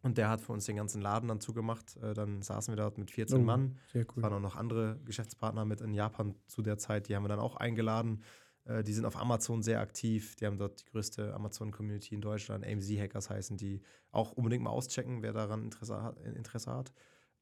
und 0.03 0.17
der 0.17 0.31
hat 0.31 0.41
für 0.41 0.53
uns 0.53 0.65
den 0.65 0.77
ganzen 0.77 1.03
Laden 1.03 1.29
dann 1.29 1.41
zugemacht. 1.41 1.97
Äh, 1.99 2.15
dann 2.15 2.41
saßen 2.43 2.73
wir 2.73 2.77
dort 2.77 2.97
mit 2.99 3.11
14 3.11 3.39
Oh, 3.41 3.45
Mann. 3.45 3.77
Sehr 3.93 4.03
Es 4.03 4.09
cool. 4.17 4.23
waren 4.23 4.33
auch 4.35 4.41
noch 4.41 4.57
andere 4.57 4.99
Geschäftspartner 5.05 5.65
mit 5.67 5.81
in 5.83 5.93
Japan 5.95 6.35
zu 6.47 6.63
der 6.63 6.79
Zeit, 6.79 7.09
die 7.09 7.17
haben 7.17 7.25
wir 7.25 7.29
dann 7.29 7.41
auch 7.41 7.57
eingeladen. 7.57 8.23
Äh, 8.71 8.83
die 8.85 8.93
sind 8.93 9.05
auf 9.05 9.17
Amazon 9.17 9.63
sehr 9.63 9.81
aktiv, 9.81 10.37
die 10.37 10.47
haben 10.47 10.59
dort 10.59 10.81
die 10.81 10.85
größte 10.91 11.35
Amazon-Community 11.35 12.15
in 12.15 12.21
Deutschland, 12.21 12.65
AMZ-Hackers 12.67 13.29
heißen 13.31 13.57
die. 13.57 13.83
Auch 14.13 14.33
unbedingt 14.33 14.63
mal 14.63 14.71
auschecken, 14.71 15.23
wer 15.23 15.33
daran 15.33 15.65
Interesse 15.65 16.03
hat. 16.03 16.19
Interesse 16.21 16.71
hat. 16.73 16.93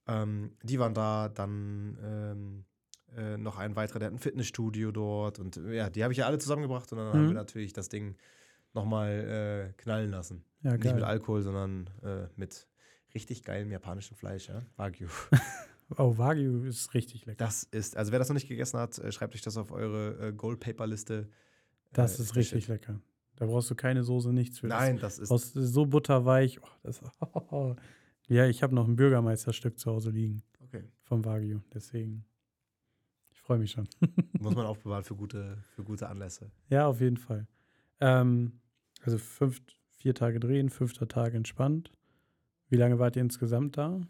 Ähm, 0.07 0.57
die 0.63 0.79
waren 0.79 0.95
da, 0.95 1.29
dann 1.29 1.99
ähm, 2.03 2.65
äh, 3.17 3.37
noch 3.37 3.59
ein 3.59 3.77
weiterer, 3.77 3.99
der 3.99 4.07
hat 4.07 4.15
ein 4.15 4.19
Fitnessstudio 4.19 4.91
dort 4.91 5.39
und 5.39 5.57
äh, 5.59 5.77
ja, 5.77 5.91
die 5.91 6.03
habe 6.03 6.13
ich 6.13 6.19
ja 6.19 6.27
alle 6.27 6.39
zusammengebracht 6.39 6.91
und 6.93 6.99
dann 6.99 7.09
haben 7.09 7.25
Mhm. 7.25 7.29
wir 7.29 7.35
natürlich 7.35 7.73
das 7.73 7.89
Ding 7.89 8.17
nochmal 8.75 9.71
äh, 9.71 9.83
knallen 9.83 10.11
lassen. 10.11 10.45
Ja, 10.63 10.73
Nicht 10.77 10.95
mit. 10.95 11.03
Alkohol, 11.05 11.43
sondern 11.43 11.91
äh, 12.03 12.27
mit 12.37 12.67
richtig 13.15 13.43
geilem 13.45 13.71
japanischen 13.71 14.17
Fleisch, 14.17 14.49
ja? 14.49 14.63
Wagyu. 14.77 15.09
Oh, 15.97 16.19
Wagyu 16.19 16.65
ist 16.65 16.93
richtig 16.95 17.25
lecker. 17.27 17.39
Das 17.45 17.63
ist, 17.65 17.97
also 17.97 18.13
wer 18.13 18.19
das 18.19 18.29
noch 18.29 18.35
nicht 18.35 18.49
gegessen 18.49 18.79
hat, 18.79 18.99
äh, 18.99 19.11
schreibt 19.11 19.35
euch 19.35 19.41
das 19.43 19.57
auf 19.57 19.71
eure 19.73 20.29
äh, 20.29 20.33
Goldpaper-Liste. 20.33 21.29
Das 21.93 22.19
Äh, 22.19 22.23
ist 22.23 22.37
richtig 22.37 22.65
Shit. 22.65 22.69
lecker. 22.75 23.01
Da 23.37 23.47
brauchst 23.47 23.71
du 23.71 23.75
keine 23.75 24.03
Soße, 24.03 24.33
nichts 24.33 24.59
für. 24.59 24.67
Nein, 24.67 24.99
das 24.99 25.19
ist. 25.19 25.31
Das 25.31 25.55
ist 25.57 25.73
so 25.73 25.87
butterweich. 25.87 26.61
Oh, 26.63 26.67
das, 26.83 27.01
ja, 28.29 28.47
ich 28.47 28.63
habe 28.63 28.75
noch 28.75 28.87
ein 28.87 28.97
Bürgermeisterstück 28.97 29.79
zu 29.79 29.91
Hause 29.93 30.11
liegen 30.11 30.43
Okay. 30.65 30.85
vom 31.05 31.25
Wagyu. 31.25 31.61
Deswegen. 31.73 32.25
Ich 33.31 33.41
freue 33.41 33.59
mich 33.59 33.71
schon. 33.71 33.89
Muss 34.41 34.55
man 34.55 34.67
aufbewahren 34.67 35.05
für 35.05 35.15
gute, 35.15 35.65
für 35.75 35.85
gute 35.85 36.09
Anlässe. 36.09 36.51
Ja, 36.69 36.87
auf 36.87 37.01
jeden 37.01 37.17
Fall. 37.17 37.47
Ähm, 38.01 38.61
also 39.03 39.17
fünf, 39.17 39.63
vier 39.97 40.15
Tage 40.15 40.39
drehen, 40.41 40.69
fünfter 40.69 41.09
Tag 41.09 41.33
entspannt. 41.35 41.93
Wie 42.69 42.77
lange 42.77 42.99
wart 42.99 43.17
ihr 43.17 43.23
insgesamt 43.23 43.79
da? 43.79 44.01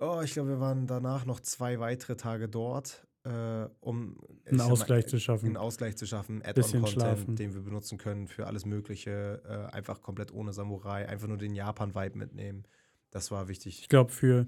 Oh, 0.00 0.22
ich 0.24 0.32
glaube, 0.32 0.48
wir 0.48 0.60
waren 0.60 0.86
danach 0.86 1.26
noch 1.26 1.40
zwei 1.40 1.78
weitere 1.78 2.16
Tage 2.16 2.48
dort, 2.48 3.06
äh, 3.24 3.66
um 3.80 4.16
Einen 4.46 4.58
sag 4.58 4.66
mal, 4.66 4.72
Ausgleich 4.72 5.06
zu 5.06 5.16
einen 5.16 5.20
schaffen. 5.20 5.56
Ausgleich 5.58 5.96
zu 5.98 6.06
schaffen, 6.06 6.42
Add-on-Content, 6.42 6.88
schlafen. 6.88 7.36
den 7.36 7.52
wir 7.52 7.60
benutzen 7.60 7.98
können 7.98 8.26
für 8.26 8.46
alles 8.46 8.64
Mögliche, 8.64 9.42
äh, 9.46 9.74
einfach 9.74 10.00
komplett 10.00 10.32
ohne 10.32 10.54
Samurai, 10.54 11.06
einfach 11.06 11.28
nur 11.28 11.36
den 11.36 11.54
Japan-Vibe 11.54 12.16
mitnehmen. 12.16 12.64
Das 13.10 13.30
war 13.30 13.48
wichtig. 13.48 13.80
Ich 13.80 13.88
glaube, 13.90 14.10
für 14.10 14.46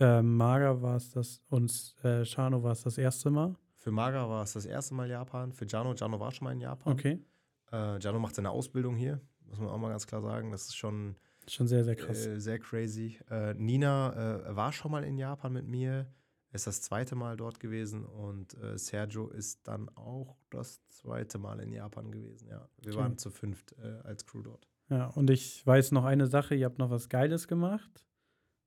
äh, 0.00 0.20
Maga 0.20 0.82
war 0.82 0.96
es 0.96 1.10
das 1.10 1.42
und 1.48 1.94
äh, 2.02 2.24
Shano 2.24 2.64
war 2.64 2.72
es 2.72 2.82
das 2.82 2.98
erste 2.98 3.30
Mal. 3.30 3.54
Für 3.76 3.92
Maga 3.92 4.28
war 4.28 4.42
es 4.42 4.54
das 4.54 4.66
erste 4.66 4.94
Mal 4.94 5.08
Japan. 5.08 5.52
Für 5.52 5.66
Jano, 5.66 5.94
Jano 5.94 6.18
war 6.18 6.32
schon 6.32 6.46
mal 6.46 6.52
in 6.52 6.60
Japan. 6.60 6.92
Okay. 6.92 7.24
Äh, 7.70 7.98
Jano 8.00 8.18
macht 8.18 8.34
seine 8.34 8.50
Ausbildung 8.50 8.96
hier, 8.96 9.20
muss 9.44 9.60
man 9.60 9.68
auch 9.68 9.78
mal 9.78 9.90
ganz 9.90 10.08
klar 10.08 10.22
sagen. 10.22 10.50
Das 10.50 10.62
ist 10.62 10.76
schon 10.76 11.16
Schon 11.48 11.66
sehr, 11.68 11.84
sehr 11.84 11.96
krass. 11.96 12.26
äh, 12.26 12.40
sehr 12.40 12.58
crazy. 12.58 13.18
Äh, 13.30 13.54
Nina 13.54 14.46
äh, 14.48 14.56
war 14.56 14.72
schon 14.72 14.90
mal 14.90 15.04
in 15.04 15.16
Japan 15.18 15.52
mit 15.52 15.66
mir, 15.66 16.06
ist 16.52 16.66
das 16.66 16.80
zweite 16.82 17.14
Mal 17.14 17.36
dort 17.36 17.60
gewesen 17.60 18.04
und 18.04 18.54
äh, 18.62 18.78
Sergio 18.78 19.28
ist 19.28 19.66
dann 19.66 19.88
auch 19.96 20.36
das 20.50 20.80
zweite 20.88 21.38
Mal 21.38 21.60
in 21.60 21.72
Japan 21.72 22.10
gewesen. 22.10 22.48
Ja, 22.48 22.68
wir 22.78 22.94
waren 22.94 23.18
zu 23.18 23.30
fünft 23.30 23.74
äh, 23.82 24.00
als 24.04 24.24
Crew 24.26 24.42
dort. 24.42 24.68
Ja, 24.90 25.06
und 25.08 25.28
ich 25.30 25.66
weiß 25.66 25.92
noch 25.92 26.04
eine 26.04 26.26
Sache, 26.26 26.54
ihr 26.54 26.64
habt 26.64 26.78
noch 26.78 26.90
was 26.90 27.08
Geiles 27.08 27.46
gemacht. 27.48 28.06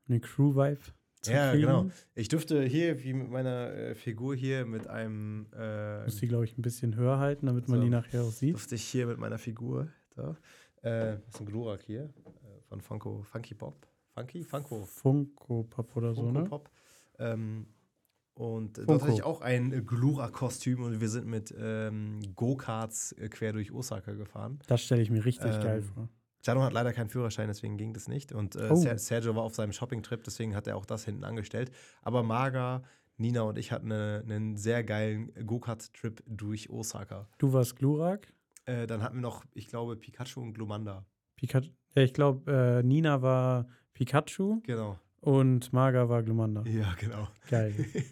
Eine 0.07 0.19
Crew-Vibe. 0.19 0.79
Ja, 1.25 1.51
kriegen. 1.51 1.61
genau. 1.67 1.89
Ich 2.15 2.27
dürfte 2.27 2.63
hier, 2.63 3.03
wie 3.03 3.13
mit 3.13 3.29
meiner 3.29 3.73
äh, 3.73 3.95
Figur 3.95 4.35
hier, 4.35 4.65
mit 4.65 4.87
einem, 4.87 5.47
äh, 5.55 6.03
Muss 6.03 6.17
die, 6.17 6.27
glaube 6.27 6.45
ich, 6.45 6.57
ein 6.57 6.61
bisschen 6.63 6.95
höher 6.95 7.19
halten, 7.19 7.45
damit 7.45 7.67
man 7.67 7.79
So. 7.79 7.83
die 7.83 7.89
nachher 7.91 8.23
auch 8.23 8.31
sieht. 8.31 8.53
durfte 8.53 8.75
ich 8.75 8.83
hier 8.83 9.05
mit 9.07 9.19
meiner 9.19 9.37
Figur, 9.37 9.87
da, 10.15 10.35
äh, 10.81 11.17
das 11.17 11.35
ist 11.35 11.39
ein 11.41 11.45
Glurak 11.45 11.81
hier, 11.83 12.11
von 12.71 12.79
Funko, 12.81 13.21
Funky 13.23 13.53
Pop. 13.53 13.85
Funky? 14.13 14.43
Funko. 14.43 14.85
Funko 14.85 15.63
Pop 15.63 15.95
oder 15.97 16.13
so, 16.15 16.21
Funko 16.23 16.39
ne? 16.41 16.47
Pop. 16.47 16.69
Ähm, 17.19 17.67
und 18.33 18.77
Funko. 18.77 18.91
dort 18.93 19.01
hatte 19.03 19.13
ich 19.13 19.23
auch 19.23 19.41
ein 19.41 19.73
äh, 19.73 19.81
Glura-Kostüm 19.81 20.81
und 20.83 21.01
wir 21.01 21.09
sind 21.09 21.27
mit 21.27 21.53
ähm, 21.59 22.19
Go-Karts 22.35 23.11
äh, 23.13 23.27
quer 23.27 23.51
durch 23.53 23.71
Osaka 23.73 24.13
gefahren. 24.13 24.59
Das 24.67 24.81
stelle 24.83 25.01
ich 25.01 25.11
mir 25.11 25.25
richtig 25.25 25.53
Ähm, 25.53 25.61
geil 25.61 25.81
vor. 25.83 26.07
Jano 26.43 26.63
hat 26.63 26.73
leider 26.73 26.93
keinen 26.93 27.09
Führerschein, 27.09 27.47
deswegen 27.49 27.77
ging 27.77 27.93
das 27.93 28.07
nicht. 28.07 28.31
Und 28.31 28.55
äh, 28.55 28.69
Oh. 28.71 28.75
Ser 28.75 28.97
Sergio 28.97 29.35
war 29.35 29.43
auf 29.43 29.53
seinem 29.53 29.73
Shopping-Trip, 29.73 30.23
deswegen 30.23 30.55
hat 30.55 30.65
er 30.65 30.77
auch 30.77 30.85
das 30.85 31.03
hinten 31.05 31.23
angestellt. 31.25 31.71
Aber 32.01 32.23
Marga, 32.23 32.83
Nina 33.17 33.41
und 33.41 33.57
ich 33.59 33.71
hatten 33.71 33.91
eine, 33.91 34.21
einen 34.23 34.55
sehr 34.55 34.83
geilen 34.83 35.31
Go-Kart-Trip 35.45 36.23
durch 36.25 36.69
Osaka. 36.69 37.27
Du 37.37 37.53
warst 37.53 37.75
Glurak. 37.75 38.33
Äh, 38.65 38.87
dann 38.87 39.03
hatten 39.03 39.17
wir 39.17 39.21
noch, 39.21 39.43
ich 39.53 39.67
glaube, 39.67 39.95
Pikachu 39.97 40.41
und 40.41 40.53
Glumanda. 40.53 41.05
Pikachu. 41.35 41.69
Ja, 41.95 42.01
ich 42.03 42.13
glaube, 42.13 42.51
äh, 42.51 42.83
Nina 42.83 43.21
war 43.21 43.67
Pikachu 43.93 44.61
Genau. 44.63 44.99
und 45.19 45.73
Marga 45.73 46.07
war 46.09 46.23
Glumanda. 46.23 46.63
Ja, 46.65 46.93
genau. 46.99 47.27
Geil. 47.49 47.73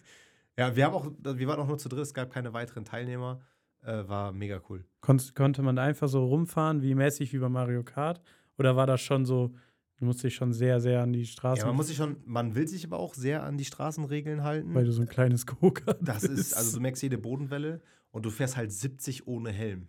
Ja, 0.58 0.76
wir 0.76 0.84
haben 0.84 0.94
auch, 0.94 1.10
wir 1.24 1.48
waren 1.48 1.58
auch 1.62 1.70
nur 1.70 1.78
zu 1.78 1.88
dritt, 1.88 2.02
es 2.02 2.14
gab 2.14 2.32
keine 2.34 2.52
weiteren 2.52 2.84
Teilnehmer. 2.84 3.40
Äh, 3.82 4.06
war 4.10 4.34
mega 4.34 4.62
cool. 4.68 4.84
Kon 5.00 5.18
konnte 5.34 5.62
man 5.62 5.78
einfach 5.78 6.10
so 6.10 6.26
rumfahren, 6.26 6.82
wie 6.82 6.96
mäßig 6.96 7.32
wie 7.32 7.38
bei 7.38 7.48
Mario 7.48 7.82
Kart? 7.82 8.22
Oder 8.58 8.76
war 8.76 8.86
das 8.86 9.00
schon 9.00 9.24
so, 9.24 9.56
du 9.96 10.04
musst 10.04 10.22
dich 10.22 10.36
schon 10.36 10.52
sehr, 10.52 10.82
sehr 10.82 11.02
an 11.02 11.14
die 11.14 11.26
Straßen. 11.26 11.62
Ja, 11.62 11.68
man 11.68 11.78
muss 11.78 11.88
sich 11.88 11.96
schon, 11.96 12.18
man 12.26 12.56
will 12.56 12.68
sich 12.68 12.84
aber 12.86 13.00
auch 13.00 13.14
sehr 13.14 13.44
an 13.44 13.58
die 13.58 13.64
Straßenregeln 13.64 14.44
halten. 14.44 14.76
Weil 14.76 14.84
du 14.84 14.92
so 14.92 15.02
ein 15.02 15.08
kleines 15.08 15.46
Go-Kart 15.48 15.98
Das 16.02 16.26
ist, 16.26 16.54
also 16.54 16.76
du 16.76 16.82
merkst 16.82 17.04
jede 17.04 17.18
Bodenwelle 17.18 17.80
und 18.12 18.26
du 18.26 18.30
fährst 18.30 18.58
halt 18.58 18.74
70 18.74 19.28
ohne 19.28 19.52
Helm. 19.52 19.88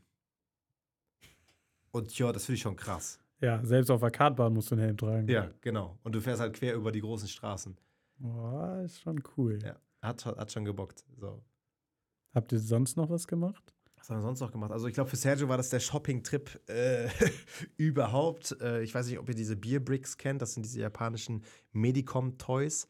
Und 1.91 2.17
ja, 2.17 2.31
das 2.31 2.45
finde 2.47 2.55
ich 2.57 2.63
schon 2.63 2.77
krass. 2.77 3.19
Ja, 3.41 3.65
selbst 3.65 3.91
auf 3.91 4.01
der 4.01 4.11
Kartbahn 4.11 4.53
musst 4.53 4.71
du 4.71 4.75
einen 4.75 4.85
Helm 4.85 4.97
tragen. 4.97 5.29
Ja, 5.29 5.51
genau. 5.61 5.99
Und 6.03 6.15
du 6.15 6.21
fährst 6.21 6.41
halt 6.41 6.53
quer 6.55 6.75
über 6.75 6.93
die 6.93 7.01
großen 7.01 7.29
Straßen. 7.29 7.77
Boah, 8.19 8.83
ist 8.85 9.01
schon 9.01 9.23
cool. 9.37 9.59
Ja, 9.65 9.77
hat, 10.03 10.21
schon- 10.21 10.37
hat 10.37 10.53
schon 10.53 10.65
gebockt. 10.65 11.05
So. 11.19 11.43
Habt 12.35 12.53
ihr 12.53 12.59
sonst 12.61 12.97
noch 12.97 13.09
was 13.09 13.27
gemacht? 13.27 13.75
Was 13.97 14.09
haben 14.09 14.19
wir 14.19 14.23
sonst 14.23 14.41
noch 14.41 14.51
gemacht? 14.53 14.73
Also 14.73 14.87
ich 14.89 14.95
glaube, 14.95 15.11
für 15.11 15.17
Sergio 15.17 15.49
war 15.49 15.57
das 15.57 15.69
der 15.71 15.81
Shopping-Trip 15.81 16.61
äh, 16.69 17.09
überhaupt. 17.77 18.57
Äh, 18.61 18.83
ich 18.83 18.95
weiß 18.95 19.07
nicht, 19.09 19.19
ob 19.19 19.29
ihr 19.29 19.35
diese 19.35 19.57
Beer 19.57 19.81
Bricks 19.81 20.17
kennt. 20.17 20.41
Das 20.43 20.55
sind 20.55 20.65
diese 20.65 20.81
japanischen 20.81 21.43
Medicom-Toys. 21.73 22.89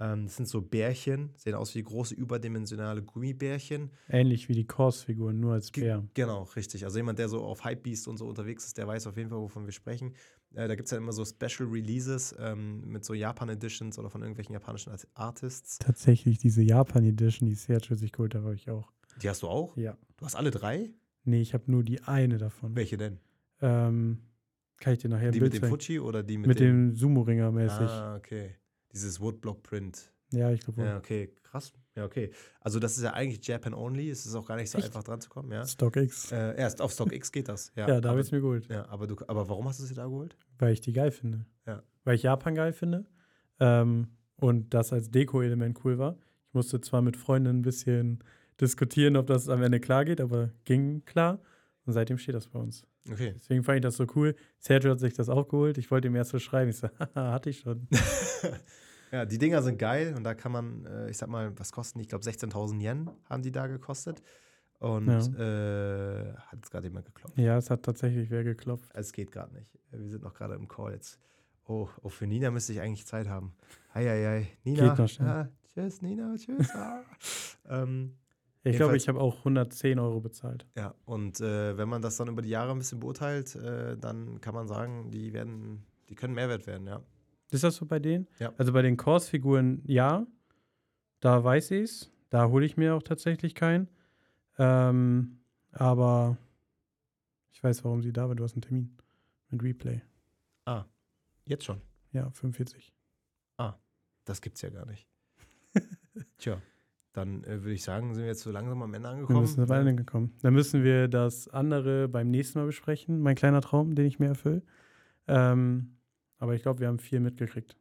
Ähm, 0.00 0.24
das 0.26 0.36
sind 0.36 0.46
so 0.48 0.60
Bärchen, 0.62 1.30
sehen 1.36 1.54
aus 1.54 1.74
wie 1.74 1.82
große 1.82 2.14
überdimensionale 2.14 3.02
Gummibärchen. 3.02 3.90
Ähnlich 4.08 4.48
wie 4.48 4.52
die 4.54 4.66
Kors-Figuren, 4.66 5.40
nur 5.40 5.54
als 5.54 5.70
Bär. 5.70 6.06
Genau, 6.14 6.42
richtig. 6.54 6.84
Also 6.84 6.98
jemand, 6.98 7.18
der 7.18 7.28
so 7.28 7.42
auf 7.42 7.64
Hypebeast 7.64 8.06
und 8.08 8.16
so 8.16 8.26
unterwegs 8.28 8.64
ist, 8.66 8.78
der 8.78 8.86
weiß 8.86 9.06
auf 9.08 9.16
jeden 9.16 9.30
Fall, 9.30 9.38
wovon 9.40 9.64
wir 9.64 9.72
sprechen. 9.72 10.14
Äh, 10.54 10.68
da 10.68 10.74
gibt 10.76 10.86
es 10.86 10.92
ja 10.92 10.98
immer 10.98 11.12
so 11.12 11.24
Special 11.24 11.68
Releases 11.68 12.34
ähm, 12.38 12.82
mit 12.86 13.04
so 13.04 13.12
Japan-Editions 13.14 13.98
oder 13.98 14.08
von 14.08 14.22
irgendwelchen 14.22 14.52
japanischen 14.52 14.90
Art- 14.92 15.08
Artists. 15.14 15.78
Tatsächlich 15.78 16.38
diese 16.38 16.62
Japan-Edition, 16.62 17.48
die 17.48 17.54
Sergio 17.54 17.96
sich 17.96 18.12
geholt 18.12 18.34
hat, 18.34 18.42
habe 18.42 18.54
ich 18.54 18.70
auch. 18.70 18.92
Die 19.20 19.28
hast 19.28 19.42
du 19.42 19.48
auch? 19.48 19.76
Ja. 19.76 19.98
Du 20.16 20.24
hast 20.24 20.36
alle 20.36 20.50
drei? 20.50 20.90
Nee, 21.24 21.40
ich 21.40 21.52
habe 21.54 21.64
nur 21.70 21.82
die 21.82 22.02
eine 22.04 22.38
davon. 22.38 22.74
Welche 22.76 22.96
denn? 22.96 23.18
Ähm, 23.60 24.18
kann 24.78 24.92
ich 24.92 25.00
dir 25.00 25.08
nachher 25.10 25.26
ein 25.26 25.32
die 25.32 25.40
mit 25.40 25.52
dem? 25.54 25.68
Fuji 25.68 25.98
oder 25.98 26.22
die 26.22 26.38
mit, 26.38 26.46
Mit 26.46 26.60
dem? 26.60 26.90
dem 26.90 26.96
Sumo-Ringer 26.96 27.50
mäßig. 27.50 27.80
Ah, 27.80 28.16
okay. 28.16 28.54
Dieses 28.92 29.20
Woodblock-Print. 29.20 30.12
Ja, 30.32 30.50
ich 30.50 30.60
glaube. 30.60 30.82
Ja, 30.82 30.96
okay. 30.96 31.32
Krass. 31.42 31.72
Ja, 31.94 32.04
okay. 32.04 32.30
Also 32.60 32.78
das 32.78 32.96
ist 32.96 33.02
ja 33.02 33.12
eigentlich 33.14 33.44
Japan 33.46 33.74
only. 33.74 34.10
Es 34.10 34.26
ist 34.26 34.34
auch 34.34 34.46
gar 34.46 34.56
nicht 34.56 34.70
so 34.70 34.78
Echt? 34.78 34.88
einfach 34.88 35.02
dran 35.02 35.20
zu 35.20 35.30
kommen, 35.30 35.50
ja. 35.50 35.66
StockX. 35.66 36.30
Äh, 36.30 36.56
erst 36.56 36.80
auf 36.80 36.92
StockX 36.92 37.32
geht 37.32 37.48
das. 37.48 37.72
Ja, 37.74 37.88
ja, 37.88 38.00
da 38.00 38.10
habe 38.10 38.20
ich 38.20 38.26
es 38.26 38.32
mir 38.32 38.40
geholt. 38.40 38.68
ja 38.68 38.86
aber, 38.88 39.06
du, 39.06 39.16
aber 39.26 39.48
warum 39.48 39.66
hast 39.66 39.80
du 39.80 39.84
sie 39.84 39.94
da 39.94 40.04
geholt? 40.04 40.36
Weil 40.58 40.72
ich 40.72 40.80
die 40.80 40.92
geil 40.92 41.10
finde. 41.10 41.46
Ja. 41.66 41.82
Weil 42.04 42.14
ich 42.16 42.22
Japan 42.22 42.54
geil 42.54 42.72
finde. 42.72 43.06
Ähm, 43.58 44.08
und 44.36 44.74
das 44.74 44.92
als 44.92 45.10
Deko-Element 45.10 45.84
cool 45.84 45.98
war. 45.98 46.18
Ich 46.48 46.54
musste 46.54 46.80
zwar 46.80 47.02
mit 47.02 47.16
Freunden 47.16 47.58
ein 47.58 47.62
bisschen 47.62 48.22
diskutieren, 48.60 49.16
ob 49.16 49.26
das 49.26 49.48
am 49.48 49.62
Ende 49.62 49.80
klar 49.80 50.04
geht, 50.04 50.20
aber 50.20 50.50
ging 50.64 51.04
klar. 51.04 51.40
Und 51.88 51.94
seitdem 51.94 52.18
steht 52.18 52.34
das 52.34 52.46
bei 52.46 52.58
uns. 52.58 52.86
Okay. 53.10 53.32
Deswegen 53.34 53.64
fand 53.64 53.76
ich 53.76 53.82
das 53.82 53.96
so 53.96 54.04
cool. 54.14 54.36
Sergio 54.58 54.90
hat 54.90 55.00
sich 55.00 55.14
das 55.14 55.30
auch 55.30 55.48
geholt. 55.48 55.78
Ich 55.78 55.90
wollte 55.90 56.08
ihm 56.08 56.16
erst 56.16 56.32
so 56.32 56.38
schreiben. 56.38 56.68
Ich 56.68 56.76
so, 56.76 56.90
haha, 56.98 57.32
hatte 57.32 57.48
ich 57.48 57.60
schon. 57.60 57.88
ja, 59.10 59.24
die 59.24 59.38
Dinger 59.38 59.62
sind 59.62 59.78
geil 59.78 60.12
und 60.14 60.22
da 60.22 60.34
kann 60.34 60.52
man, 60.52 60.84
äh, 60.84 61.08
ich 61.08 61.16
sag 61.16 61.30
mal, 61.30 61.58
was 61.58 61.72
kosten? 61.72 61.98
Ich 62.00 62.08
glaube 62.08 62.26
16.000 62.26 62.78
Yen 62.82 63.10
haben 63.24 63.42
die 63.42 63.52
da 63.52 63.68
gekostet. 63.68 64.20
Und 64.80 65.08
äh, 65.08 66.34
hat 66.34 66.56
jetzt 66.56 66.70
gerade 66.70 66.88
jemand 66.88 67.06
geklopft. 67.06 67.38
ja, 67.38 67.56
es 67.56 67.70
hat 67.70 67.84
tatsächlich 67.84 68.28
wer 68.28 68.44
geklopft. 68.44 68.90
Es 68.92 69.14
geht 69.14 69.32
gerade 69.32 69.54
nicht. 69.54 69.78
Wir 69.90 70.10
sind 70.10 70.22
noch 70.22 70.34
gerade 70.34 70.56
im 70.56 70.68
Call 70.68 70.92
jetzt. 70.92 71.18
Oh, 71.66 71.88
oh, 72.02 72.10
für 72.10 72.26
Nina 72.26 72.50
müsste 72.50 72.74
ich 72.74 72.82
eigentlich 72.82 73.06
Zeit 73.06 73.28
haben. 73.28 73.54
Eieiei. 73.94 74.46
Nina. 74.62 74.90
Geht 74.90 74.98
noch 74.98 75.08
schnell. 75.08 75.26
Ja, 75.26 75.48
tschüss, 75.72 76.02
Nina, 76.02 76.36
tschüss. 76.36 76.70
ah. 76.74 77.00
ähm, 77.66 78.12
Ich 78.64 78.76
glaube, 78.76 78.96
ich 78.96 79.08
habe 79.08 79.20
auch 79.20 79.38
110 79.38 79.98
Euro 79.98 80.20
bezahlt. 80.20 80.66
ja, 80.76 80.94
und 81.04 81.40
äh, 81.40 81.76
wenn 81.78 81.88
man 81.88 82.02
das 82.02 82.16
dann 82.16 82.28
über 82.28 82.42
die 82.42 82.50
Jahre 82.50 82.72
ein 82.72 82.78
bisschen 82.78 83.00
beurteilt, 83.00 83.54
äh, 83.54 83.96
dann 83.96 84.40
kann 84.40 84.54
man 84.54 84.66
sagen, 84.66 85.10
die 85.10 85.32
werden, 85.32 85.86
die 86.08 86.14
können 86.14 86.34
Mehrwert 86.34 86.66
werden, 86.66 86.86
ja. 86.86 87.02
Ist 87.50 87.64
das 87.64 87.76
so 87.76 87.86
bei 87.86 87.98
denen? 87.98 88.28
Ja. 88.38 88.52
Also 88.58 88.72
bei 88.72 88.82
den 88.82 88.96
Kors-Figuren 88.96 89.82
ja. 89.86 90.26
Da 91.20 91.42
weiß 91.42 91.70
ich 91.70 91.84
es. 91.84 92.12
Da 92.30 92.48
hole 92.48 92.66
ich 92.66 92.76
mir 92.76 92.94
auch 92.94 93.02
tatsächlich 93.02 93.54
keinen. 93.54 93.88
Ähm, 94.58 95.38
aber 95.72 96.36
ich 97.50 97.62
weiß, 97.62 97.84
warum 97.84 98.02
sie 98.02 98.12
da 98.12 98.28
war. 98.28 98.34
Du 98.34 98.44
hast 98.44 98.52
einen 98.52 98.62
Termin 98.62 98.96
mit 99.48 99.62
Replay. 99.62 100.02
Jetzt 101.46 101.64
schon. 101.64 101.80
Ja, 102.12 102.30
45. 102.30 102.92
Das 104.28 104.42
gibt's 104.42 104.60
ja 104.60 104.68
gar 104.68 104.84
nicht. 104.84 105.08
Tja, 106.36 106.60
dann 107.12 107.42
äh, 107.44 107.62
würde 107.62 107.72
ich 107.72 107.82
sagen, 107.82 108.14
sind 108.14 108.22
wir 108.22 108.28
jetzt 108.28 108.42
so 108.42 108.50
langsam 108.50 108.82
am 108.82 108.92
Ende 108.94 109.08
Wir 109.08 109.12
angekommen. 109.14 109.40
müssen 109.40 109.60
am 109.62 109.70
Ende 109.70 109.94
gekommen. 109.94 110.34
Dann 110.42 110.54
müssen 110.54 110.84
wir 110.84 111.08
das 111.08 111.48
andere 111.48 112.08
beim 112.08 112.30
nächsten 112.30 112.58
Mal 112.58 112.66
besprechen. 112.66 113.20
Mein 113.20 113.34
kleiner 113.36 113.60
Traum, 113.60 113.94
den 113.94 114.06
ich 114.06 114.18
mir 114.18 114.26
erfülle. 114.28 114.62
Ähm, 115.26 115.96
aber 116.38 116.54
ich 116.54 116.62
glaube, 116.62 116.80
wir 116.80 116.88
haben 116.88 116.98
viel 116.98 117.20
mitgekriegt. 117.20 117.76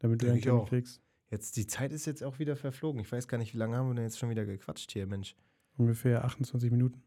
Damit 0.00 0.20
du 0.22 0.26
Denke 0.26 0.32
einen 0.32 0.38
ich 0.38 0.44
Termin 0.44 0.60
auch. 0.62 0.68
kriegst. 0.68 1.00
Jetzt, 1.30 1.56
die 1.56 1.66
Zeit 1.66 1.92
ist 1.92 2.04
jetzt 2.06 2.22
auch 2.22 2.38
wieder 2.38 2.56
verflogen. 2.56 3.00
Ich 3.00 3.10
weiß 3.10 3.28
gar 3.28 3.38
nicht, 3.38 3.54
wie 3.54 3.58
lange 3.58 3.76
haben 3.76 3.88
wir 3.88 3.94
denn 3.94 4.04
jetzt 4.04 4.18
schon 4.18 4.30
wieder 4.30 4.44
gequatscht 4.44 4.92
hier, 4.92 5.06
Mensch. 5.06 5.34
Ungefähr 5.76 6.24
28 6.24 6.70
Minuten. 6.70 7.02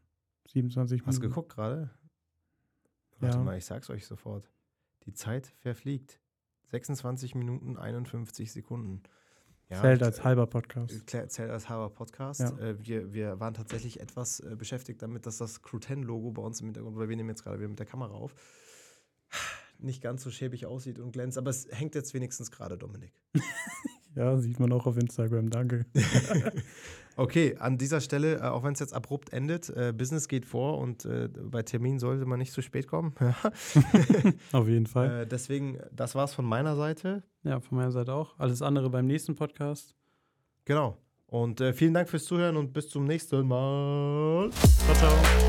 27 0.48 1.00
Hast 1.06 1.16
du 1.16 1.20
Minuten. 1.20 1.28
geguckt 1.34 1.54
gerade? 1.54 1.90
Warte 3.20 3.38
Ja. 3.38 3.44
mal, 3.44 3.56
ich 3.58 3.64
sag's 3.64 3.90
euch 3.90 4.06
sofort. 4.06 4.50
Die 5.04 5.12
Zeit 5.12 5.46
verfliegt. 5.58 6.20
26 6.64 7.34
Minuten 7.34 7.76
51 7.76 8.52
Sekunden. 8.52 9.02
Ja, 9.70 9.82
Zählt 9.82 10.02
als 10.02 10.24
halber 10.24 10.46
Podcast. 10.46 10.94
Klär- 11.06 11.28
Zählt 11.28 11.50
als 11.50 11.68
halber 11.68 11.90
Podcast. 11.90 12.40
Ja. 12.40 12.58
Äh, 12.58 12.76
wir, 12.86 13.12
wir 13.12 13.38
waren 13.38 13.52
tatsächlich 13.52 14.00
etwas 14.00 14.40
äh, 14.40 14.56
beschäftigt 14.56 15.02
damit, 15.02 15.26
dass 15.26 15.36
das 15.38 15.60
Crew 15.62 15.78
10 15.78 16.02
Logo 16.04 16.30
bei 16.30 16.40
uns 16.42 16.60
im 16.60 16.68
Hintergrund, 16.68 16.96
weil 16.96 17.08
wir 17.10 17.16
nehmen 17.16 17.28
jetzt 17.28 17.42
gerade 17.44 17.58
wieder 17.58 17.68
mit 17.68 17.78
der 17.78 17.84
Kamera 17.86 18.14
auf, 18.14 18.34
nicht 19.78 20.02
ganz 20.02 20.22
so 20.22 20.30
schäbig 20.30 20.64
aussieht 20.64 20.98
und 20.98 21.12
glänzt. 21.12 21.36
Aber 21.36 21.50
es 21.50 21.68
hängt 21.70 21.94
jetzt 21.94 22.14
wenigstens 22.14 22.50
gerade, 22.50 22.78
Dominik. 22.78 23.12
Ja, 24.14 24.36
sieht 24.38 24.58
man 24.58 24.72
auch 24.72 24.86
auf 24.86 24.96
Instagram. 24.96 25.50
Danke. 25.50 25.86
Okay, 27.18 27.56
an 27.58 27.78
dieser 27.78 28.00
Stelle, 28.00 28.36
äh, 28.36 28.42
auch 28.42 28.62
wenn 28.62 28.74
es 28.74 28.78
jetzt 28.78 28.94
abrupt 28.94 29.32
endet, 29.32 29.68
äh, 29.70 29.92
Business 29.92 30.28
geht 30.28 30.46
vor 30.46 30.78
und 30.78 31.04
äh, 31.04 31.28
bei 31.28 31.64
Termin 31.64 31.98
sollte 31.98 32.24
man 32.26 32.38
nicht 32.38 32.52
zu 32.52 32.62
spät 32.62 32.86
kommen. 32.86 33.12
Auf 34.52 34.68
jeden 34.68 34.86
Fall. 34.86 35.22
äh, 35.22 35.26
deswegen, 35.26 35.80
das 35.90 36.14
war's 36.14 36.32
von 36.32 36.44
meiner 36.44 36.76
Seite. 36.76 37.24
Ja, 37.42 37.58
von 37.58 37.78
meiner 37.78 37.90
Seite 37.90 38.14
auch. 38.14 38.38
Alles 38.38 38.62
andere 38.62 38.88
beim 38.88 39.08
nächsten 39.08 39.34
Podcast. 39.34 39.96
Genau. 40.64 40.96
Und 41.26 41.60
äh, 41.60 41.72
vielen 41.72 41.92
Dank 41.92 42.08
fürs 42.08 42.24
Zuhören 42.24 42.56
und 42.56 42.72
bis 42.72 42.88
zum 42.88 43.04
nächsten 43.04 43.48
Mal. 43.48 44.48
Ciao, 44.52 44.94
ciao. 44.94 45.47